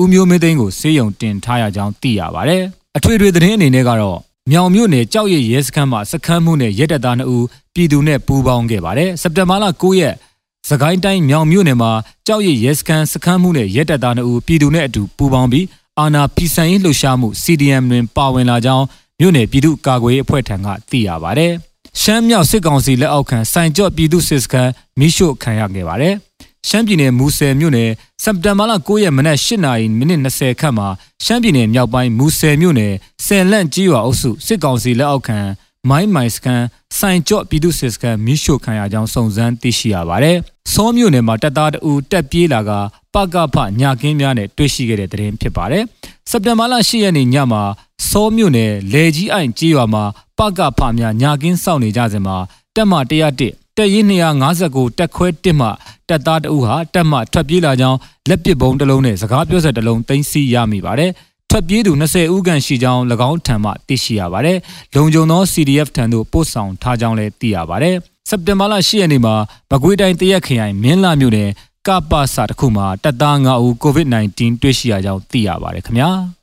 [0.00, 2.62] ဦးမျိုးမင်းသိန်းကိုစေယုံတင်ထားရကြောင်းသိရပါတယ်။
[2.96, 4.18] အထွေထွေသတင်းအနေနဲ့ကတော့
[4.50, 10.14] မြောင်မြို့နယ်ကြောက်ရည်ရဲစခန်းမှာစခန်းမှုနဲ့ရဲတပ်သား2ဦးပြည်သူနဲ့ပူးပေါင်းခဲ့ပါတယ်။စက်တင်ဘာလ9ရက်
[10.68, 11.90] စကိုင်းတိုင်းမြောင်မြို့နယ်မှာ
[12.26, 15.66] ကြောက်ရည်ရဲစခန်းစခန်းမှုနဲ့ရဲတပ်သား2ဦးပြည်သူနဲ့အတူပူးပေါင်းပြီး
[15.98, 18.84] အာနာဖီဆိုင်ရေးလှုပ်ရှားမှု CDM တွင်ပါဝင်လာကြောင်း
[19.20, 21.52] မြို့နယ်ပြည်သူ့ကာကွယ်ရေးအဖွဲ့ထံကသိရပါတယ်။
[22.00, 26.14] ရှမ်းမြောက်စစ်ကောင်စီလက်အောက်ခံစိုင်ကြော့ပြည်သူစစ်စခန်းမိရှို့ခံရခဲ့ပါတယ်။
[26.68, 27.90] ရှမ်းပြည်နယ်မူဆယ်မြို့နယ်
[28.22, 30.88] စက်တင်ဘာလ9ရက်မနက်8နာရီမိနစ်20ခန့်မှာ
[31.24, 32.92] ရှမ်းပြည်နယ်မြောက်ပိုင်းမူဆယ်မြို့နယ်
[33.26, 35.38] ဆယ်လန့်ကြီးရွာအုပ်စုစစ်ကောင်စီလက်အောက်ခံ
[35.88, 36.62] မိုင်းမိုင်စကန်
[36.98, 40.36] စိုင်ကြော့ပြည်သူစစ်စကန်မိရှို့ခံရကြောင်းစုံစမ်းသိရှိရပါတယ်။
[40.72, 42.70] စောမြို့နယ်မှာတပ်သားတအူတက်ပြေးလာက
[43.14, 45.84] ပကဖညာကင်းများနဲ့တွေ့ရှိခဲ့တဲ့တဲ့ရင်ဖြစ်ပါတယ်။
[46.30, 47.62] စက်တင်ဘာလ10ရက်နေ့ညမှာ
[48.10, 50.04] စောမြို့နယ်လေကြီးအိုင်ကြီးရွာမှာ
[50.38, 52.36] ပကဖများညာကင်းစောင့်နေကြစဉ်မှာ
[52.74, 55.68] တက်မ101 တက်ရင်259တက်ခွဲ1မှ
[56.08, 61.10] တက်သားတအူဟာတက်မှထွက်ပြေးလာကြောင်းလက်ပစ်ဘုံတစ်လုံးနဲ့စကားပြောဆက်တစ်လုံးသိမ်းဆည်းရမိပါတယ်။
[61.50, 64.58] ထွက်ပြေးသူ20ဦးခန့်ရှိကြောင်း၎င်းထံမှသိရှိရပါတယ်။
[64.94, 67.96] လုံခြုံသော CDF ထံသို့ပို့ဆောင်ထားကြောင်းလည်းသိရပါတယ်။
[68.28, 69.34] စက်တင်ဘာလ10ရက်နေ့မှာ
[69.70, 71.50] မကွေးတိုင်းတရက်ခရိုင်မင်းလာမြို့နယ်
[71.86, 76.10] ကပ္ပစာတစ်ခုမှာတပ်သား9ဦး COVID-19 တွေ့ရှိရကြောင်းသိရပါတယ်ခင်ဗျာ။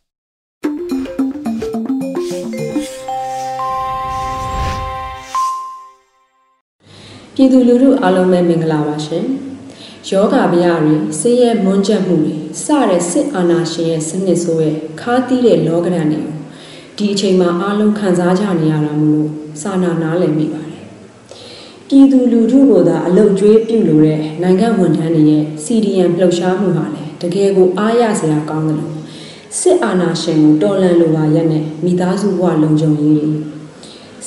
[7.36, 9.26] ပြည်သူလူထုအားလုံးပဲမင်္ဂလာပါရှင်။
[10.10, 16.36] ယောဂဗျာတွေဆင်းရဲမွန်းကျက်မှုတွေစတဲ့စစ်အာဏာရှင်ရဲ့စနစ်ဆိုးရဲ့ခါးတီးတဲ့လောကဓာတ်တွေကို
[16.98, 19.30] ဒီအချိန်မှာအားလုံးခံစားကြနေရတာမို့လို့
[19.62, 20.84] စာနာနားလည်မိပါတယ်။
[21.88, 28.94] ပြည်သူလူထုကိုသာအလုတ်ကျွေးပြုလို့တဲ့နိုင်ငံဝန်ထမ်းတွေရဲ့ CDM လှုပ်ရှားမှုဟာလည်းတကယ်ကိုအားရစရာကောင်းတယ်လို့
[29.60, 33.28] စစ်အာဏာရှင်ကိုတော်လှန်လိုပါရက်နဲ့မိသားစုဘဝလုံခြုံရေးတွေ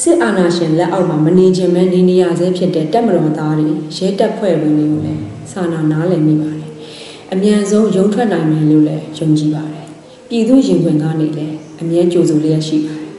[0.02, 6.70] စစ်အာဏာရှင်လက်အောက်မှာမနေခြင်းပဲနေနေရဆဲဖြစ်တဲ့တပ်မတော်သားတွေရဲတပ်ဖွဲ့ဝင်တွေကိုလည်းစာနာနားလည်မိပါတယ်။
[7.32, 9.86] အမြန်ဆုံးရုံထွက်နိုင်မယ်လို့လည်းယုံကြည်ပါတယ်။
[10.28, 13.10] ပြည်သူရင်ခွင်ကနေလည်းအမြဲကြိုဆိုလျက်ရှိပါတယ်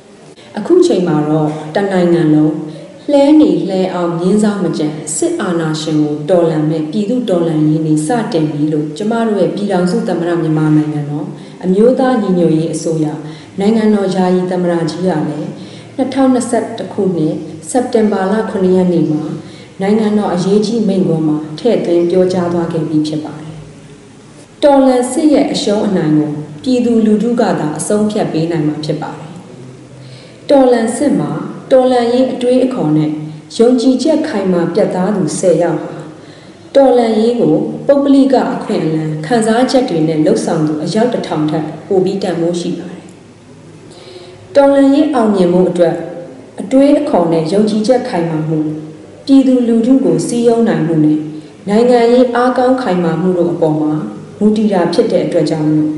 [0.58, 2.54] ။အခုချိန်မှာတော့တနိုင်ငံလုံး
[3.10, 11.26] လှဲနေလှဲအောင်မြင်းစားမကြံစစ်အာဏာရှင်ကိုတော်လှန်မဲ့ပြည်သူတော်လှန်ရေးနေစတင်ပြီလို့ကျမတို့ရဲ့ပြည်ထောင်စုသမ္မတမြန်မာနိုင်ငံတော်
[11.64, 13.06] အမျိုးသားညီညွတ်ရေးအစိုးရ
[13.60, 15.50] နိုင်ငံတော်ယာယီသမ္မတကြီးကလည်း
[15.98, 17.34] 2021ခုနှစ်
[17.70, 19.22] စက်တင်ဘာလ9ရက်နေ့မှာ
[19.80, 23.54] နိုင်ငံတော်အရေးကြီးမိန့်ခွန်းမှာထည့်သွင်းပြောကြားသွားခဲ့ပြီးဖြစ်ပါတယ်။
[24.62, 26.30] တော်လန်စစ်ရဲ့အရှုံးအနိုင်ကို
[26.62, 29.32] ပြည်သူလူထုကသာအဆုံးဖြတ်ပေးနိုင်မှာဖြစ်ပါတယ်။
[30.50, 31.30] တော်လန်စစ်မှာ
[31.70, 33.10] တော်လန်ရေးအတွေးအခေါ်နဲ့
[33.58, 35.94] ယုံကြည်ချက်ခိုင်မာပြတ်သားသူ10ယောက်ဟာ
[36.74, 37.54] တော်လန်ရေးကို
[37.86, 42.93] ပုဂ္ဂလိကအခွင့်အလမ်းခံစားချက်တွေနဲ့လှုပ်ဆောင်သူအယောက်တစ်ထောင်ထက်ပိုပြီးတန်ဖိုးရှိပါတယ်
[44.56, 45.94] တော်လန်ရေးအောင်မြင်မှုအတွက်
[46.60, 48.58] အတွေးအခေါ်နဲ့ယုံကြည်ချက်ခိုင်မာမှု
[49.26, 51.18] ပြည်သူလူထုကိုစီးရုံးနိုင်မှုနဲ့
[51.68, 53.92] နိုင်ငံရေးအားကောင်းခိုင်မာမှုတို့အပေါ်မှာ
[54.38, 55.90] မူတည်တာဖြစ်တဲ့အတွက်ကြောင့်လို့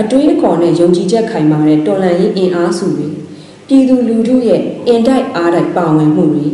[0.00, 3.08] အတွေးအခေါ်နဲ့ယုံကြည်ချက်ခိုင်မာတဲ့တော်လန်ရေးအင်အားစုတွေ
[3.68, 6.48] ပြည်သူလူထုရဲ့အင်တိုက်အားတိုက်ပါဝင်မှုတွေ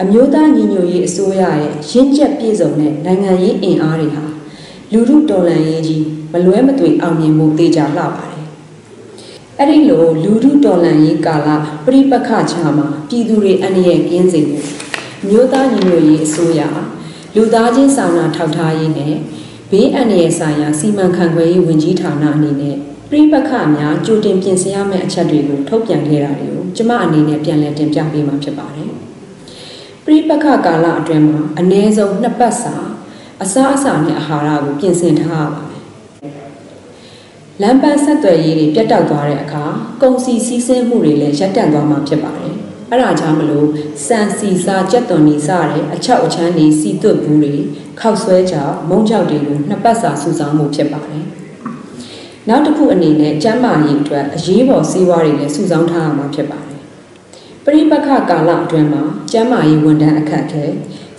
[0.00, 4.24] အမျိုးသားညီညွတ်ရေးအစိုးရရဲ့ရင့်ကျက်ပြည့်စုံတဲ့နိုင်ငံရေးအင်အားတွေဟာ
[4.92, 8.39] လူထုတော်လှန်ရေးကြီးမလွဲမသွေအောင်မြင်မှုတေချာလှပါတယ်
[9.62, 11.48] အဲ့ဒီလိုလူထုတော်လှန်ရေးကာလ
[11.86, 14.66] ပြိပခချာမှာပြည်သူတွေအနေနဲ့ကင်းစေဖို့
[15.28, 16.60] မြို့သားညီညွတ်ရေးအစိုးရ
[17.34, 19.14] လူသားချင်းစာနာထောက်ထားရေးနဲ့
[19.70, 22.76] ဘေးအန္တရာယ်ဆိုင်ရာစီမံခန့်ခွဲရေးဝန်ကြီးဌာနအနေနဲ့
[23.10, 28.90] ပြိပခများကြိုတင်ပြင်ဆင်ရမယ့်အချက်တွေကိုထုတ်ပြန်ခဲ့တာတွေကိုကျမအနေနဲ့ပြန်လည်တင်ပြပေးမှာဖြစ်ပါတယ်။
[30.04, 32.74] ပြိပခကာလအတွင်းမှာအ ਨੇ ဆုံးနှစ်ပတ်စာ
[33.42, 35.69] အစားအစာနဲ့အာဟာရကိုပြင်ဆင်ထားရပါ
[37.62, 39.64] လမ်းပန်းဆက်သွယ်ရေးတွေပြတ်တောက်သွားတဲ့အခါ
[40.02, 42.54] ကုန်စည်စည်းစိမ်မှုတွေလည်းရပ်တန့်သွားမှာဖြစ်ပါတယ်။
[42.90, 43.68] အဲ့ဒါကြောင့်မလို့
[44.06, 47.54] စံစီစာကြက်သွန်နေစားတဲ့အချောက်အချမ်းတွေစီသွတ်ဘူးတွေ
[48.00, 51.24] ခောက်ဆွဲကြောင်မုံကြောက်တွေကိုနှစ်ပတ်စာစုဆောင်းမှုဖြစ်ပါတယ်။
[52.48, 56.80] နောက်တစ်ခုအနေနဲ့ကျန်းမာရေးအတွက်အရေးပေါ်ဆေးဝါးတွေလည်းစုဆောင်းထားရမှာဖြစ်ပါတယ်။
[57.64, 60.64] ပရိပခကာလအတွင်းမှာကျန်းမာရေးဝန်ထမ်းအခက်အခဲ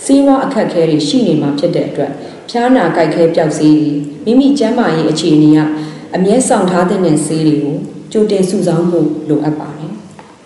[0.06, 2.12] ဆေးဝါးအခက်အခဲတွေရှိနေမှာဖြစ်တဲ့အတွက်
[2.50, 3.92] ဖျားနာကြိုက်ခဲပျောက်ဆေးတွေ
[4.26, 5.60] မိမိကျန်းမာရေးအခြေအနေက
[6.16, 7.78] အမြဲဆောင်ထားတဲ့ဆေးတွေကို
[8.12, 9.94] ကြိုတင်စုဆောင်းမှုလိုအပ်ပါတယ်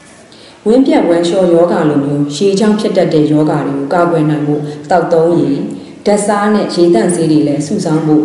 [0.67, 5.59] ။ဝင်းပြက်ဝမ်းလျှောယောဂါလိုမျိုးရှည်ချောင်းဖြစ်တတ်တဲ့ယောဂါတွေကိုကာကွယ်နိုင်ဖို့တောက်သုံးရည်
[6.05, 8.23] ဓာတ်စားနဲ့ရေတန့်ဆေးတွေလည်းစုဆောင်းဖို့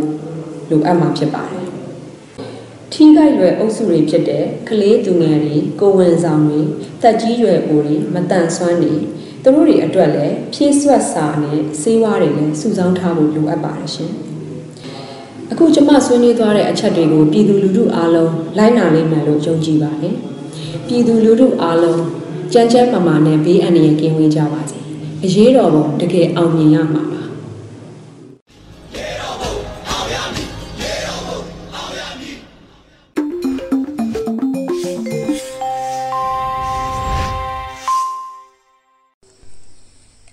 [0.70, 1.66] လိုအပ်မှာဖြစ်ပါတယ်။
[2.92, 6.60] ထိခိုက်ရွယ်အုပ်စုတွေဖြစ်တဲ့ကလေးသူငယ်တွေကိုဝင်ဆောင်တွေ
[7.02, 8.94] တက်ကြီးရွယ်အိုတွေမတန်ဆွမ်းတွေ
[9.42, 14.14] သူတို့တွေအတွက်လည်းဖြည့်ဆွတ်စာနဲ့ဆေးဝါးတွေလည်းစုဆောင်းထားဖို့လိုအပ်ပါတယ်ရှင်။
[15.52, 20.14] အခုကျမဆွေးနွေးသွားတဲ့အချက်တွေကိုပြည်သူလူထုအားလုံးလိုက်နာနိုင်မယ်လို့ယုံကြည်ပါတယ်
[20.86, 22.02] ပြည်သူလူထုအားလုံး
[22.52, 24.78] ကြမ်းကြမ်းမာမာနဲ့ဘေးအန္တရာယ်ကင်းဝေးကြပါစေ
[25.24, 27.22] အရေးတော်ပုံတကယ်အောင်မြင်ရမှာပါ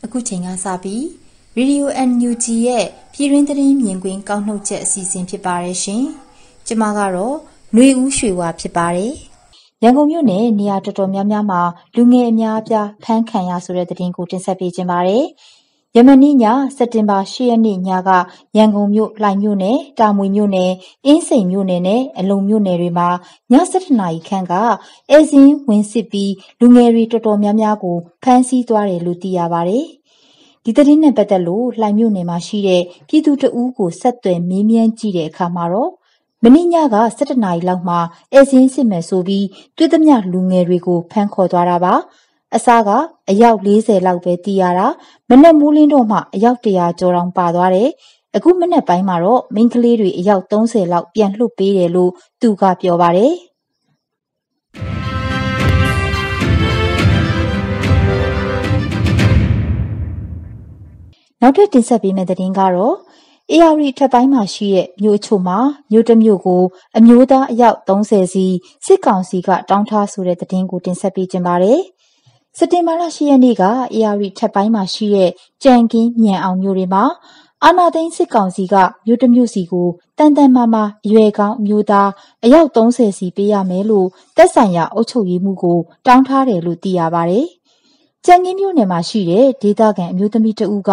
[0.03, 1.03] အခုချိန်ကစပြီး
[1.59, 6.03] Radio NUG ရဲ့ပြည်တွင်းသတင်းမြင်ကွင်းကောက်နှုတ်ချက်အစီအစဉ်ဖြစ်ပါတယ်ရှင်။
[6.67, 7.35] ကျမကတော့
[7.73, 9.13] ຫນွေဦးရွှေဝါဖြစ်ပါတယ်။
[9.83, 11.61] ရန်ကုန်မြို့နယ်နေရာတော်တော်များများမှာ
[11.95, 15.23] လူငယ်အများအပြားဖမ်းခံရဆိုတဲ့သတင်းကိုတင်ဆက်ပေးခြင်းပါတယ်။
[15.95, 16.45] ယမနေ့ည
[16.77, 18.09] စက်တင်ဘာ၈ရက်နေ့ညက
[18.57, 20.71] ရန်ကုန်မြို့လှိုင်မြို့နယ်တာမွေမြို့နယ်
[21.05, 23.09] အင်းစိန်မြို့နယ်နဲ့အလုံမြို့နယ်တွေမှာ
[23.51, 24.53] ည7နာရီခန့်က
[25.09, 29.85] အဲဇင်းဝင်စစ်ပြီးလူငယ်တွေတော်တော်များများကိုဖမ်းဆီးသွားတယ်လို့သိရပါတယ်။
[30.69, 35.91] ဒီသတင်းနဲ့ပတ်သက်လို့လှိုင်မြို့နယ်မှာရှိတဲ့ပြည်သူတဦးကိုဆက်သွယ်မေးမြန်းကြည့်တဲ့အခါမှာတော့
[36.43, 36.95] မနေ့ညက၁
[37.29, 37.99] ၁နာရီလောက်မှာ
[38.33, 39.45] ဧည့်စာရင်းစစ်မယ်ဆိုပြီး
[39.77, 41.93] တွေ့သမျှလူငယ်တွေကိုဖမ်းခေါ်သွားတာပါ။
[42.55, 42.89] အစက
[43.29, 44.87] အယောက်၄၀လောက်ပဲသိရတာ။
[45.29, 47.89] မနက်မိုးလင်းတော့မှအယောက်၁၀၀ကျော်တောင်ပါသွားတယ်။
[48.35, 53.33] အခုမနက်ပိုင်းမှာတော့မိန်းကလေးတွေအယောက်၃၀လောက်ပြန်လွှတ်ပေးတယ်လို့သူကပြောပါတယ်
[61.41, 62.95] နောက်ထပ်တင်ဆက်ပေးမယ့်သတင်းကတော့
[63.53, 65.57] ဧရာဝတီအထက်ပိုင်းမှာရှိတဲ့မြို့အချို့မှာ
[65.91, 66.63] မြို့တစ်မြို့ကို
[66.97, 68.45] အမျိုးသားအယောက်30စီ
[68.85, 71.79] စစ်ကောင်စီကတောင်းထားဆိုတဲ့သတင်းကိုတင်ဆက်ပေးခြင်းပါတယ်။
[72.57, 73.69] စက်တင်ဘာလ10ရက်နေ့ကဧ
[74.03, 75.31] ရာဝတီထက်ပိုင်းမှာရှိတဲ့
[75.63, 77.03] ကြံကင်းမြန်အောင်မြို့တွေမှာ
[77.63, 82.09] အာနာသိန်းစစ်ကောင်စီကမြို့တစ်မြို့စီကိုတန်တန်မာမာအရွယ်ကောင်းအမျိုးသား
[82.43, 87.47] အယောက်30စီပေးရမယ်လို့တက်ဆိုင်ရာအုပ်ချုပ်ရေးမှုကိုတောင်းထားတယ်လို့သိရပါတယ်။
[88.25, 90.91] ကြံကင်းမြို့နယ်မှာရှိတဲ့ဒေသခံအမျိုးသမီးတဦးက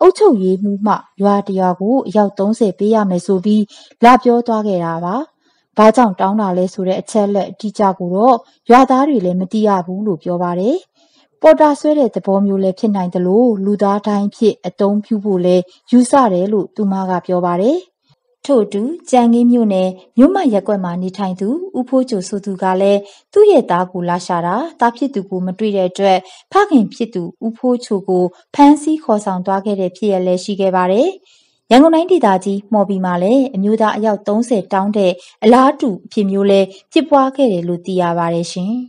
[0.00, 3.64] အုပ်ချုပ်ရေးမှုမှရွာတရွာကိုအယောက်30ပေးရမယ်ဆိုပြီး
[4.04, 5.16] လာပြောသွားခဲ့တာပါ။
[5.76, 8.36] ဘာကြောင့်တောင်းတာလဲဆိုတဲ့အချက်လက်အတိအကျကိုတော့
[8.70, 10.76] ရွာသားတွေလည်းမသိရဘူးလို့ပြောပါတယ်။
[11.42, 17.76] ပေါ်တာဆွဲတဲ့သဘောမျိုးလည်းဖြစ်နိုင်တယ်လို့လူသားတိုင်းဖြစ်အတုံးပြုဖို့လည်းယူဆတယ်လို့သူမကပြောပါတယ်။
[18.46, 23.00] ထို့အတူကြံခင်းမြို့နယ်မြို့မရပ်ကွက်မှာနေထိုင်သူဦးဖိုးချိုဆိုသူကလည်း
[23.32, 26.18] သူ့ရဲ့သားကိုလာရှာတာသားဖြစ်သူကိုမတွေ့တဲ့အတွက်
[26.52, 28.24] ဖခင်ဖြစ်သူဦးဖိုးချိုကို
[28.54, 31.08] ဖမ်းဆီးခေါ်ဆောင်သွားခဲ့တဲ့ဖြစ်ရလဲရှိခဲ့ပါတယ်။
[31.70, 35.12] ရန်ကုန်တိုင်းဒေသကြီးမော်ဘီမှာလည်းအမျိုးသားအယောက်30တောင်းတဲ့
[35.44, 36.60] အလားတူအဖြစ်မျိုးလဲ
[36.92, 38.72] ဖြစ်ပွားခဲ့တယ်လို့သိရပါတယ်ရှင်။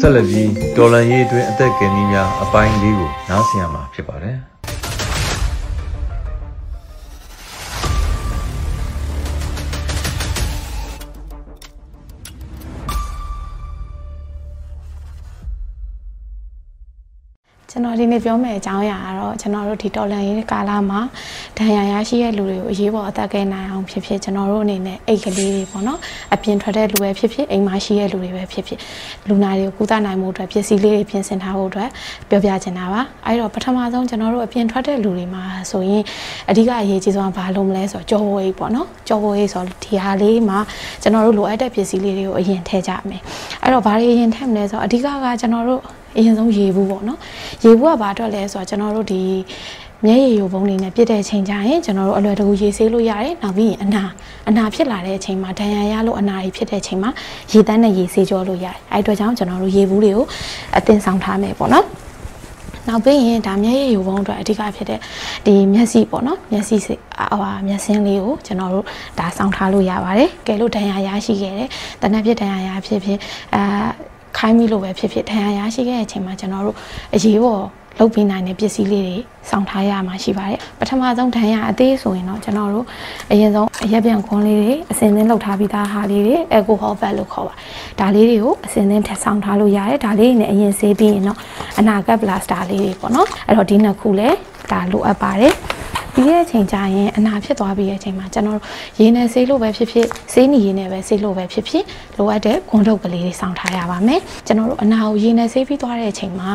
[0.00, 4.36] ဆက်လက်ပြီးတော်လန်ရေးအတွင်းအသက်ကယ်နည်းများအပိုင်းလေးကိုနားဆင်ရမှာဖြစ်ပါတယ်။
[17.76, 21.00] ကျွန်တော်ဒီနေ့ပြောမယ့်အကြောင်းအရာကတော့ကျွန်တော်တို့ဒီတော်လန်ရေးကာလမှာ
[21.58, 25.98] ဒဏ်ရာရရှိတဲ့လူတွေကိုအရေးပေါ်အသက်ကယ်နိုင်အောင်ဖြစ်ဖြစ်ကျွန်တော်တို့အနေနဲ့အိတ်ကလေးတွေပေါ့နော်
[26.34, 28.78] အပြင်ထွက်တဲ့လူပဲဖြစ်ဖြစ်အိမ်မှာရှိတဲ့လူတွေပဲဖြစ်ဖြစ်
[29.28, 31.90] လူနာတွေကိုကုသနိုင်မှုအတွက်ပစ္စည်းလေးတွေပြင်ဆင်ထားဖို့အတွက်
[32.28, 36.02] ပြောပြချင်တာပါအဲ့တော့ပထမဆုံးကျွန်တော်တို့အပြင်ထွက်တဲ့လူတွေမှာဆိုရင်
[36.50, 40.58] အဓိကအရေးကြီးဆုံးကဘာလို့မလဲဆိုတော့ကြော်ဝေးပေါ့နော်ကြော်ဝေးဆိုတော့ဒီဟာလေးမှာ
[41.02, 43.20] ကျွန်တော်တို့လိုအပ်တဲ့ပစ္စည်းလေးတွေကိုအရင်ထည့်ကြမယ်
[43.62, 45.82] အဲ့တော့ဘာတွေအရင်ထည့်မလဲဆိုတော့အဓိကကကျွန်တော်တို့
[46.18, 47.18] အရင်ဆုံးရေဘူးပေါ့နော်
[47.64, 49.22] ရေဘူးကဘာအတွက်လဲဆိုတော့ကျွန်တော်တို့ဒီ
[50.06, 54.02] မျက်ရည်ယိုပုံတွေနဲ့ပြစ်တဲ့အချိန်ကျရင်ကျွန်တော်တို့အလွယ်တကူရေဆေးလို့ရတယ်နောက်ပြီးရင်အနာ
[54.48, 57.10] အနာဖြစ်လာတဲ့အချိန်မှာဒဏ်ရာရလို့အနာတွေဖြစ်တဲ့အချိန်မှာ
[57.52, 60.26] ရေတန်းနဲ့ရေဆေးကြောလို့ရတယ်အဲ့အတွက်ကြောင့်ကျွန်တော်တို့ရေဘူးတွေကို
[60.76, 61.86] အသင်ဆောင်ထားမယ်ပေါ့နော်
[62.88, 65.00] နောက်ပြီးရင်ဒါမျက်ရည်ယိုပုံအတွက်အဓိကဖြစ်တဲ့
[65.46, 66.98] ဒီမျက်စိပေါ့နော်မျက်စိဟို
[67.40, 68.84] ဟာမျက်စင်းလေးကိုကျွန်တော်တို့
[69.18, 71.68] ဒါစောင့်ထားလို့ရပါတယ်ကဲလို့ဒဏ်ရာရရှိခဲ့တယ်
[72.02, 73.18] တနက်ပြဒဏ်ရာရဖြစ်ဖြစ်
[73.54, 73.62] အာ
[74.38, 76.76] ခိုင်းမိလို့ပဲဖြစ်ဖြစ်ဒဏ်ရာရရှိခဲ့တဲ့အချိန်မှာကျွန်တော်တို့
[77.14, 77.62] အရေးပေါ်
[77.98, 79.16] လုပ်ပေးနိုင်တဲ့ပစ္စည်းလေးတွေ
[79.50, 82.86] စောင့်ထားရမှာရှိပါတယ်ပထမဆုံးဒဏ်ရာအသေးဆိုရင်တော့ကျွန်တော်တို့
[83.30, 87.54] အရင်ဆုံးအရက်ပြန်ခွန်းလေးတွေအစင်သင်းလုပ်ထားပြီးသားဟာလေးတွေအယ်ကိုဟောဘတ်လို့ခေါ်ပါ
[88.00, 91.38] ဒါလေးတွေကိုအစင်သင်းထပ်ဆောင်ထားလို့ရတယ်ဒါလေးတွေနဲ့အရင်ဆေးပြီးရင်တော့
[91.78, 94.36] အနာကတ်ပလာစတာလေးတွေပေါ့နော်အဲ့တော့ဒီနှစ်ခုလည်း
[94.72, 95.52] ဒါလိုအပ်ပါတယ်
[96.16, 98.64] ပြီးတဲ့အချိန်ကျရင်အနာဖြစ်သွားပြီးတဲ့အချိန်မှာကျွန်တော်တို့
[98.98, 101.84] ရေနဲ့ဆေးလို့ပဲဖြစ်ဖြစ်ဆေးနီရေနဲ့ပဲဆေးလို့ပဲဖြစ်ဖြစ်
[102.18, 106.50] လိုအပ်တဲ့ခွန်ထုတ်ကလေးတွေစောင့်ထားရပါမယ်ကျွန်တော်တို့အနာကိုရေနဲ့ဆေးပြီးသွားတဲ့အချိန်မှာ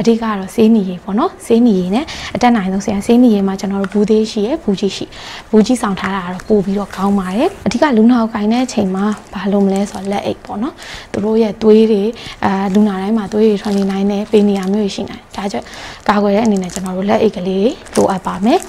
[0.00, 5.04] အဓိကတော့ဆေးနီရေပေါ့နော်ဆေးနီရေနဲ့အတက်နိုင်ဆုံးဆရာဆေးနီရေမှာကျွန်တော်တို့ဘူးသေးရှိရယ်ဘူးကြီးရှိ
[5.50, 10.74] ဘူးကြီးစောင့်ထားတာကတော့ပို့ပြီးတော့ကောင်းပါတယ်အဓိကလူနာကိုကင်တဲ့အချိန်မှာဘာလို့မလဲဆိုတော့လက်အိတ်ပေါ့နော်
[11.12, 12.02] သူတို့ရဲ့သွေးတွေ
[12.44, 15.66] အာလူနာတိုင်းမှာသွေးတွေထွက်နေနိုင်တယ်ပေနေရမျိုးရှိနိုင်ဒါကြောင့်
[16.08, 18.60] ကာကွယ်တဲ့အနေနဲ့ကျွန်တော်တို့လက်အိတ်ကလေးလိုအပ်ပါမယ်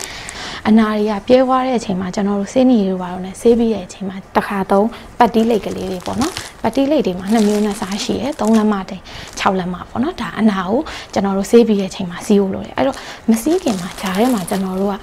[0.70, 9.02] အနာတွေကပြဲသွားတဲ့အချိန်မှာကျွန်တော်တို့ဆေးနီတွေပါတော့ねဆေးပြီးတဲ့အချိန်မှာတစ်ခါသုံးပတ်တီးလိတ်ကလေးတွေပေါ့နော်ပတ်တီးလိတ်တွေမှာနှစ်မျိုးနဲ့စားရှိရဲ၃လက်မတိန်
[9.40, 10.82] 6လက်မပေါ့နော်ဒါအနာကို
[11.14, 12.98] ကျွန်တော်တို့ဆေးပြီးတဲ့အချိန်မှာစီးဖို့လိုတယ်အဲ့တော့
[13.30, 14.96] မစီးခင်မှာဂျားထဲမှာကျွန်တော်တို့က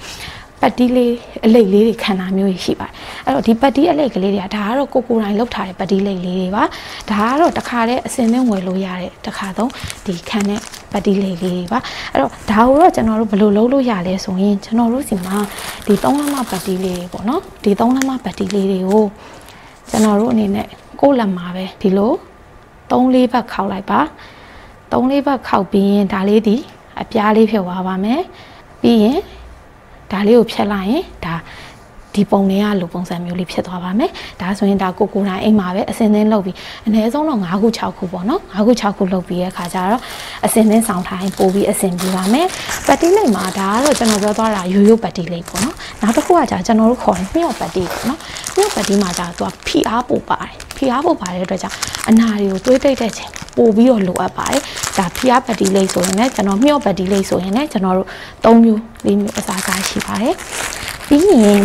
[0.61, 1.13] ပတ်တီးလေး
[1.45, 2.93] အလိတ်လေးတွေခံတာမျိုးရှိပါတယ်
[3.25, 6.63] အဲ့တော့ဒီပတ်တီးအလိတ်ကလေးတွေကဒါကတော့ကိုကိုတိုင်းလောက်ထားတဲ့ပတ်တီးလိတ်လေးတွေပါ
[7.09, 9.71] ဒါကတော့တခါတည်းအစင်နဲ့ဝယ်လို့ရတဲ့တခါသုံး
[10.05, 10.59] ဒီခံတဲ့
[10.91, 11.79] ပတ်တီးလိတ်လေးတွေပါ
[12.11, 15.37] အဲ့တော့ဒါကိုတော့ကျွန်တော်တို့ဘယ်လိုလုပ်လို့ရလဲဆိုရင်ကျွန်တော်တို့စီမှာ
[15.85, 19.05] ဒီ၃လမပတ်တီးလေးတွေပေါ့နော်ဒီ၃လမပတ်တီးလေးတွေကို
[19.89, 20.67] ကျွန်တော်တို့အနေနဲ့
[21.01, 22.13] ကိုယ်လက်မှာပဲဒီလို
[22.91, 23.99] ၃၄ဘက်ခောက်လိုက်ပါ
[24.91, 26.55] ၃၄ဘက်ခောက်ပြီးရင်ဒါလေးဒီ
[27.01, 28.21] အပြားလေးဖြုတ်သွားပါမယ်
[28.81, 29.19] ပြီးရင်
[30.15, 31.35] ဒါလေးကိုဖြတ်လိုက်ရင်ဒါ
[32.15, 34.09] ဒီပုံတွေကလိုပုံစံမျိုးလေးဖြစ်သွားပါမယ်
[34.41, 36.55] ဒါဆိုရင်ဒါကိုကိုတိုင်းအိမ်မှာပဲအစင်သင်းလုပ်ပြီး
[36.87, 40.01] အနည်းဆုံးတော့9ခု6ခုပေါ့နော်9ခု6ခုလုပ်ပြီးရဲ့ခါကျတော့
[40.45, 42.47] အစင်သင်းဆောင်ထိုင်ပို့ပြီးအစင်ပြပါမယ်
[42.87, 48.19] ပတ်တီးလိတ်မှာဒါကတော့ကျွန်တော်ပြောသွားတာရိုးရိုးပတ်တီးလိတ်ပေါ့နော်နောက်တစ်ခုကကြာကျွန်တော်တို့ခေါ်တယ်မြော့ပတ်တီးပေါ့နော်
[48.55, 51.75] မြော့ပတ်တီးမှာကြာသူကဖိအားပို့ပါတယ်ဖိအားပို့ပါတဲ့အတွက်ကြောင့်
[52.09, 54.61] အနာတွေကိုတွေးတိတ်တဲ့ချိန်ပို့ပြီးတော့လိုအပ်ပါတယ်
[54.97, 58.07] ဒါဖိအားပတ်တီးလိတ်ဆိုရင်လည်းကျွန်တော်မြော့ပတ်တီးလိတ်ဆိုရင်လည်းကျွန်တော်တို့
[58.43, 60.35] ၃မျိုး၄မျိုးအစားအစာရှိပါတယ်
[61.07, 61.61] ပြီးရင်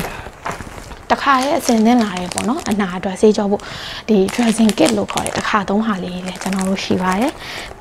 [1.12, 3.62] တခါရဲ့အစင်သင်းလာရဲပေါ့နော်အနာအတွက်ဆေးကြောဖို့
[4.09, 7.33] ဒီ dressing kit လို့ခေါ်တယ်တခါသုံးဟာလေးလည်းကျွန်တော်တို့ရှိပါတယ်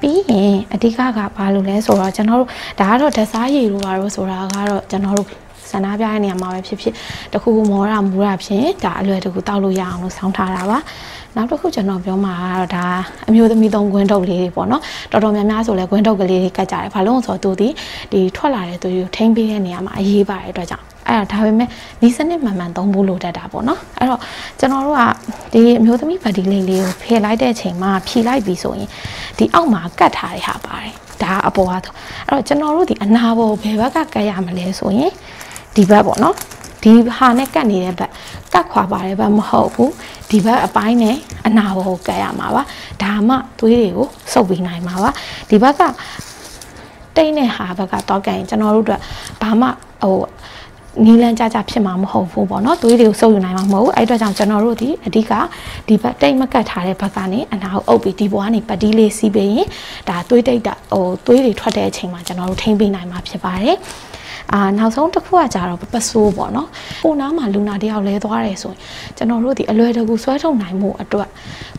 [0.02, 5.30] ပြီးရင်အဓိကကဘာလို့လဲဆိုတော့ကျွန်တော်တို့ဒါကတော့ဓစားရည်လိုပါတော့ဆိုတာကတော့ကျွန်တော်တို့
[5.72, 6.94] ဆန္ဒပြတဲ့နေရာမှာပဲဖြစ်ဖြစ်
[7.34, 10.78] တခုခုမောတာမူတာဖြင့်ဒါအလွယ်တကူတောက်လို့ရအောင်လို့ဆောင်းထားတာပါ
[11.36, 12.86] နောက်တစ်ခုကျွန်တော်ပြောမှာကတော့ဒါ
[13.28, 17.68] အမျိုးသမီးသုံးခွင်းထုတ်လေးတွေပေါ့နော်တော်တော်များများဆိုလဲခွင်းထုတ်ကလေးတွေကတ်ကြတယ်ဘာလို့လဲဆိုတော့သူဒီ
[18.12, 21.68] ဒီထွက်လာတဲ့သူကိုထိမ့်ပေးတဲ့နေရာမှာအရေးပါတဲ့အတွက်ကြောင့် အဲ့ဒါဒါပေမဲ့
[22.02, 24.22] ဒီစနစ်မှန်မှန်သုံးဖို့လိုတတ်တာပေါ့နော်အဲ့တော့
[24.60, 25.02] ကျွန်တော်တို့က
[25.54, 28.90] ဒီအမျိုးသမီးဗတ်ဒီလေးလေးကိုဖယ်လိုက်တဲ့အချိန်မှာဖြီလိုက်ပြီဆိုရင်
[29.38, 31.96] ဒီအောက်မှာကတ်ထားတဲ့ဟာပါတယ်ဒါအပေါ်ကတော့
[32.28, 35.12] အဲ့တော့ကျွန်တော်တို့ဒီအနာဘောဘယ်ဘက်ကကတ်ရမလဲဆိုရင်
[35.76, 36.36] ဒီဘက်ပေါ့နော်
[36.84, 38.12] ဒီဟာနဲ့ကတ်နေတဲ့ဘက်
[38.54, 39.92] ကတ်ခွာပါတယ်ဘက်မဟုတ်ဘူး
[40.30, 41.16] ဒီဘက်အပိုင်းနဲ့
[41.48, 42.64] အနာဘောကိုကတ်ရမှာပါ
[43.04, 45.12] ဒါမှသွေးတွေကိုစုပ်ပြီးနိုင်မှာပါ
[45.50, 45.82] ဒီဘက်က
[47.16, 49.02] တိတ်တဲ့ဟာဘက်ကတော့ကန်ကျွန်တော်တို့အတွက်
[49.42, 49.68] ဘာမှ
[50.04, 50.18] ဟို
[51.06, 55.34] နီလန်းကြကြဖြစ်မှာမဟုတ်ဘူးပေါ့နော်သွေးတွေကိုစုပ်ယူနိုင်မှာမဟုတ်ဘူးအဲ့အတွက်ကြောင့်ကျွန်တော်တို့ဒီအဓိက
[55.88, 59.68] ဒီဘက်တိတ်မကတ်ထားတဲ့ဘက်ကနေအနာကိုအုပ်ပြီးဒီဘွားကနေပတိလေးစီးပေးရင်
[60.10, 63.78] ဒါသွေးတိတ်တာဟိုသွေးတွေထွက်တဲ့အချိန်မှာကျွန်တော်တို့ထိမ့်ပေးနိုင်မှာဖြစ်ပါတယ်
[64.54, 66.70] အာနောက်ဆုံးတစ်ခုကကြတော့ပစိုးပေါ့နော်
[67.04, 68.80] ပိုနားမှာလူနာတယောက်လဲသွားတယ်ဆိုရင်
[69.18, 71.30] ကျွန်တော်တို့ဒီအလွယ်တကူဆွဲထုတ်နိုင်မှုအတွက်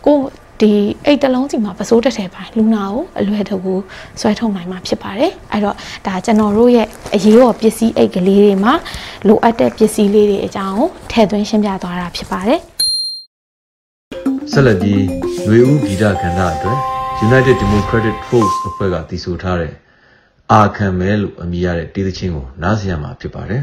[0.07, 0.17] ကို
[0.61, 0.73] ဒီ
[1.07, 3.75] အိတ်တလုံးစီမှာပစိုးတစ်ထည်ပိုင်းလူနာကိုအလွယ်တကူ
[4.21, 8.75] ဆွဲထုတ်နိုင်မှာဖြစ်ပါတယ်အဲ့တော့ဒါကျွန်တော်တို့ရဲ့အရေးပေါ်ပစ္စည်းအိတ်ကလေးတွေမှာ
[9.29, 12.61] လိုအပ်တဲ့ပစ္စည်းလေးတွေအကြောင်းကိုထည့်သွင်းရှင်းပြသွားတာဖြစ်ပါတယ်
[14.53, 15.03] ဆက်လက်ပြီး
[15.45, 16.79] ຫນွေဦးဂီတကဏ္ဍအတွက်
[17.29, 19.73] United Democratic Force အဖွဲ့ကတည်ဆိုထားတဲ့
[20.53, 23.63] အာခံမဲလို့အမည်ရတဲ့တေးသချင်းကိုနားဆင်ရမှာဖြစ်ပါတယ်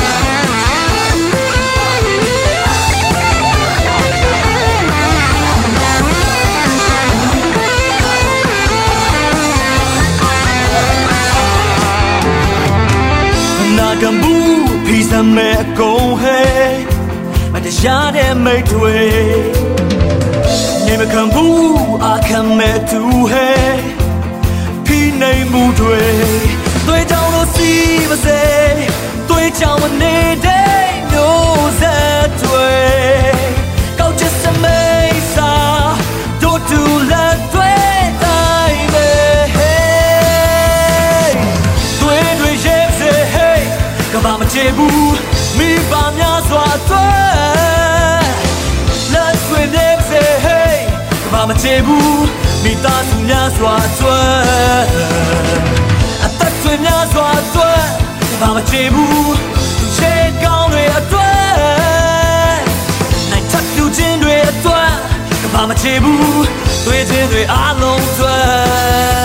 [15.36, 16.70] ။မဲ့အကုန်ဟဲ့
[17.52, 18.96] မတရားတဲ့မိတ်တွေ
[20.86, 21.64] နေမခံဘူး
[22.04, 23.74] အခမ်းမဲ့သူဟဲ့
[24.86, 26.00] ဖိနေမှုတွေ
[26.86, 27.72] တွေ့ကြောင်လို့စီ
[28.10, 28.42] မစေ
[29.28, 30.51] တွေ့ကြောင်မနေတဲ့
[52.82, 54.86] မိသားစုများစွာအတွက်
[56.24, 57.82] အသက်တွေများစွာအတွက်
[58.40, 62.60] ဘာမချေဘူးသူချေကောင်းတွေအတွက်
[63.30, 64.92] နိုင်ထပ်လူချင်းတွေအတွက်
[65.42, 66.42] ကဘာမချေဘူး
[66.86, 69.21] တွေ့ချင်းတွေအားလုံးအတွက်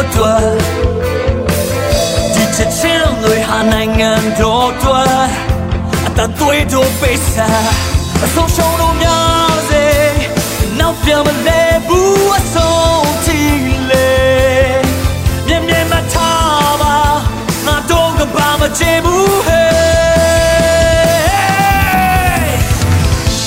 [0.00, 0.58] let me do
[2.34, 5.04] Di che chen người hà nang ngan do do
[6.16, 7.46] Ta tuổi do pesa
[8.34, 10.12] So show no nya ze
[10.78, 12.16] Now feel me le bu
[12.54, 13.38] so ti
[13.88, 14.82] le
[15.46, 17.22] Mien mien ma ta ba
[17.66, 19.70] Na do ga ba ma che bu hey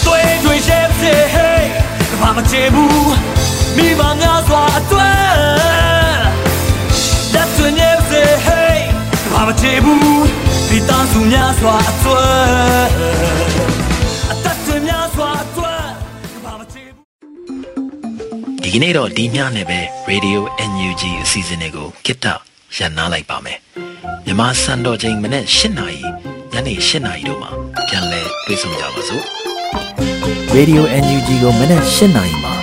[0.05, 1.67] တွေ့တွေ့ရဲ့စေဟေး
[2.09, 2.92] ကဘာမချေဘူးမိ
[9.63, 9.99] ချေဘူး
[10.69, 12.29] ဒီတန်းစုများစွာအတွက်
[14.31, 15.81] အသက်သွင်းများစွာအတွက်
[16.33, 17.03] ကဘာမချေဘူး
[18.63, 19.79] ဒီဒီနေ့တော့ဒီညနဲ့ပဲ
[20.11, 20.39] Radio
[20.71, 22.25] NUG အစီအစဉ်လေးကိုကိတ္တ
[22.77, 23.57] ရန်နာလိုက်ပါမယ်
[24.25, 26.01] မြန်မာစံတော်ချိန်မနေ့၈နာရီ
[26.53, 27.49] ညနေ၈နာရီတို့မှာ
[27.87, 29.23] ပြန်လည်တွေ့ဆုံကြပါစို့
[30.55, 32.53] Radio NUG ကိုမနက်၈နာရီမှာ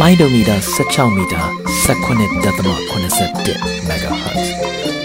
[0.00, 0.56] လိုင်းဒိုမီတာ
[0.88, 1.42] 16မီတာ
[1.84, 3.56] 19.87
[3.88, 4.46] MHz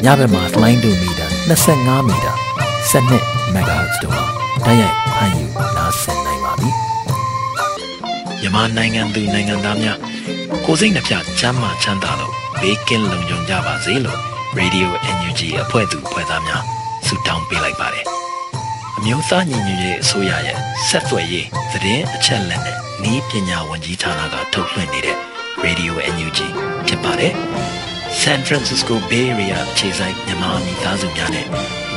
[0.03, 2.33] ညဘက်မှာလိုင်းဒိုမီတာ 25မီတာ
[2.91, 4.25] 17 MHz တို့မှာ
[4.65, 5.45] တိုက်ရိုက်ဖမ်းယူ
[5.77, 6.69] နားဆင်နိုင်ပါပြီ။
[8.41, 9.97] မြန်မာနိုင်ငံသူနိုင်ငံသားများ
[10.65, 14.19] ကိုယ်စိတ်နှပြချမ်းမာချမ်းသာလို့ဘေးကင်းလုံခြုံကြပါစေလို့
[14.59, 16.63] Radio NUG အဖွဲ့သူအဖွဲ့သားများ
[17.07, 18.05] ဆုတောင်းပေးလိုက်ပါတယ်
[18.97, 20.57] အမျိုးသားညီညွတ်ရေးအစိုးရရဲ့
[20.87, 22.77] ဆက်သွယ်ရေးသတင်းအချက်အလက်နဲ့
[23.11, 25.17] ဤပညာဝန်ကြီးဌာနကထုတ်လွှင့်နေတဲ့
[25.63, 26.39] Radio NUG
[26.87, 27.33] ဖြစ်ပါတယ်
[28.11, 31.47] San Francisco Bay Area ခြေဆိုင်မြန်မာမိသားစုများနဲ့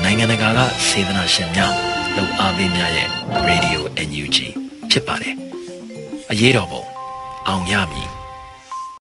[0.03, 1.75] နိုင်ငံတကာကစေတနာရှင်များ
[2.17, 3.09] လုံအားပေးများရဲ့
[3.49, 4.39] Radio NUG
[4.91, 5.35] ဖြစ်ပါတယ်
[6.31, 6.83] အရေးတော်ပုံ
[7.49, 8.09] အောင်ရမည်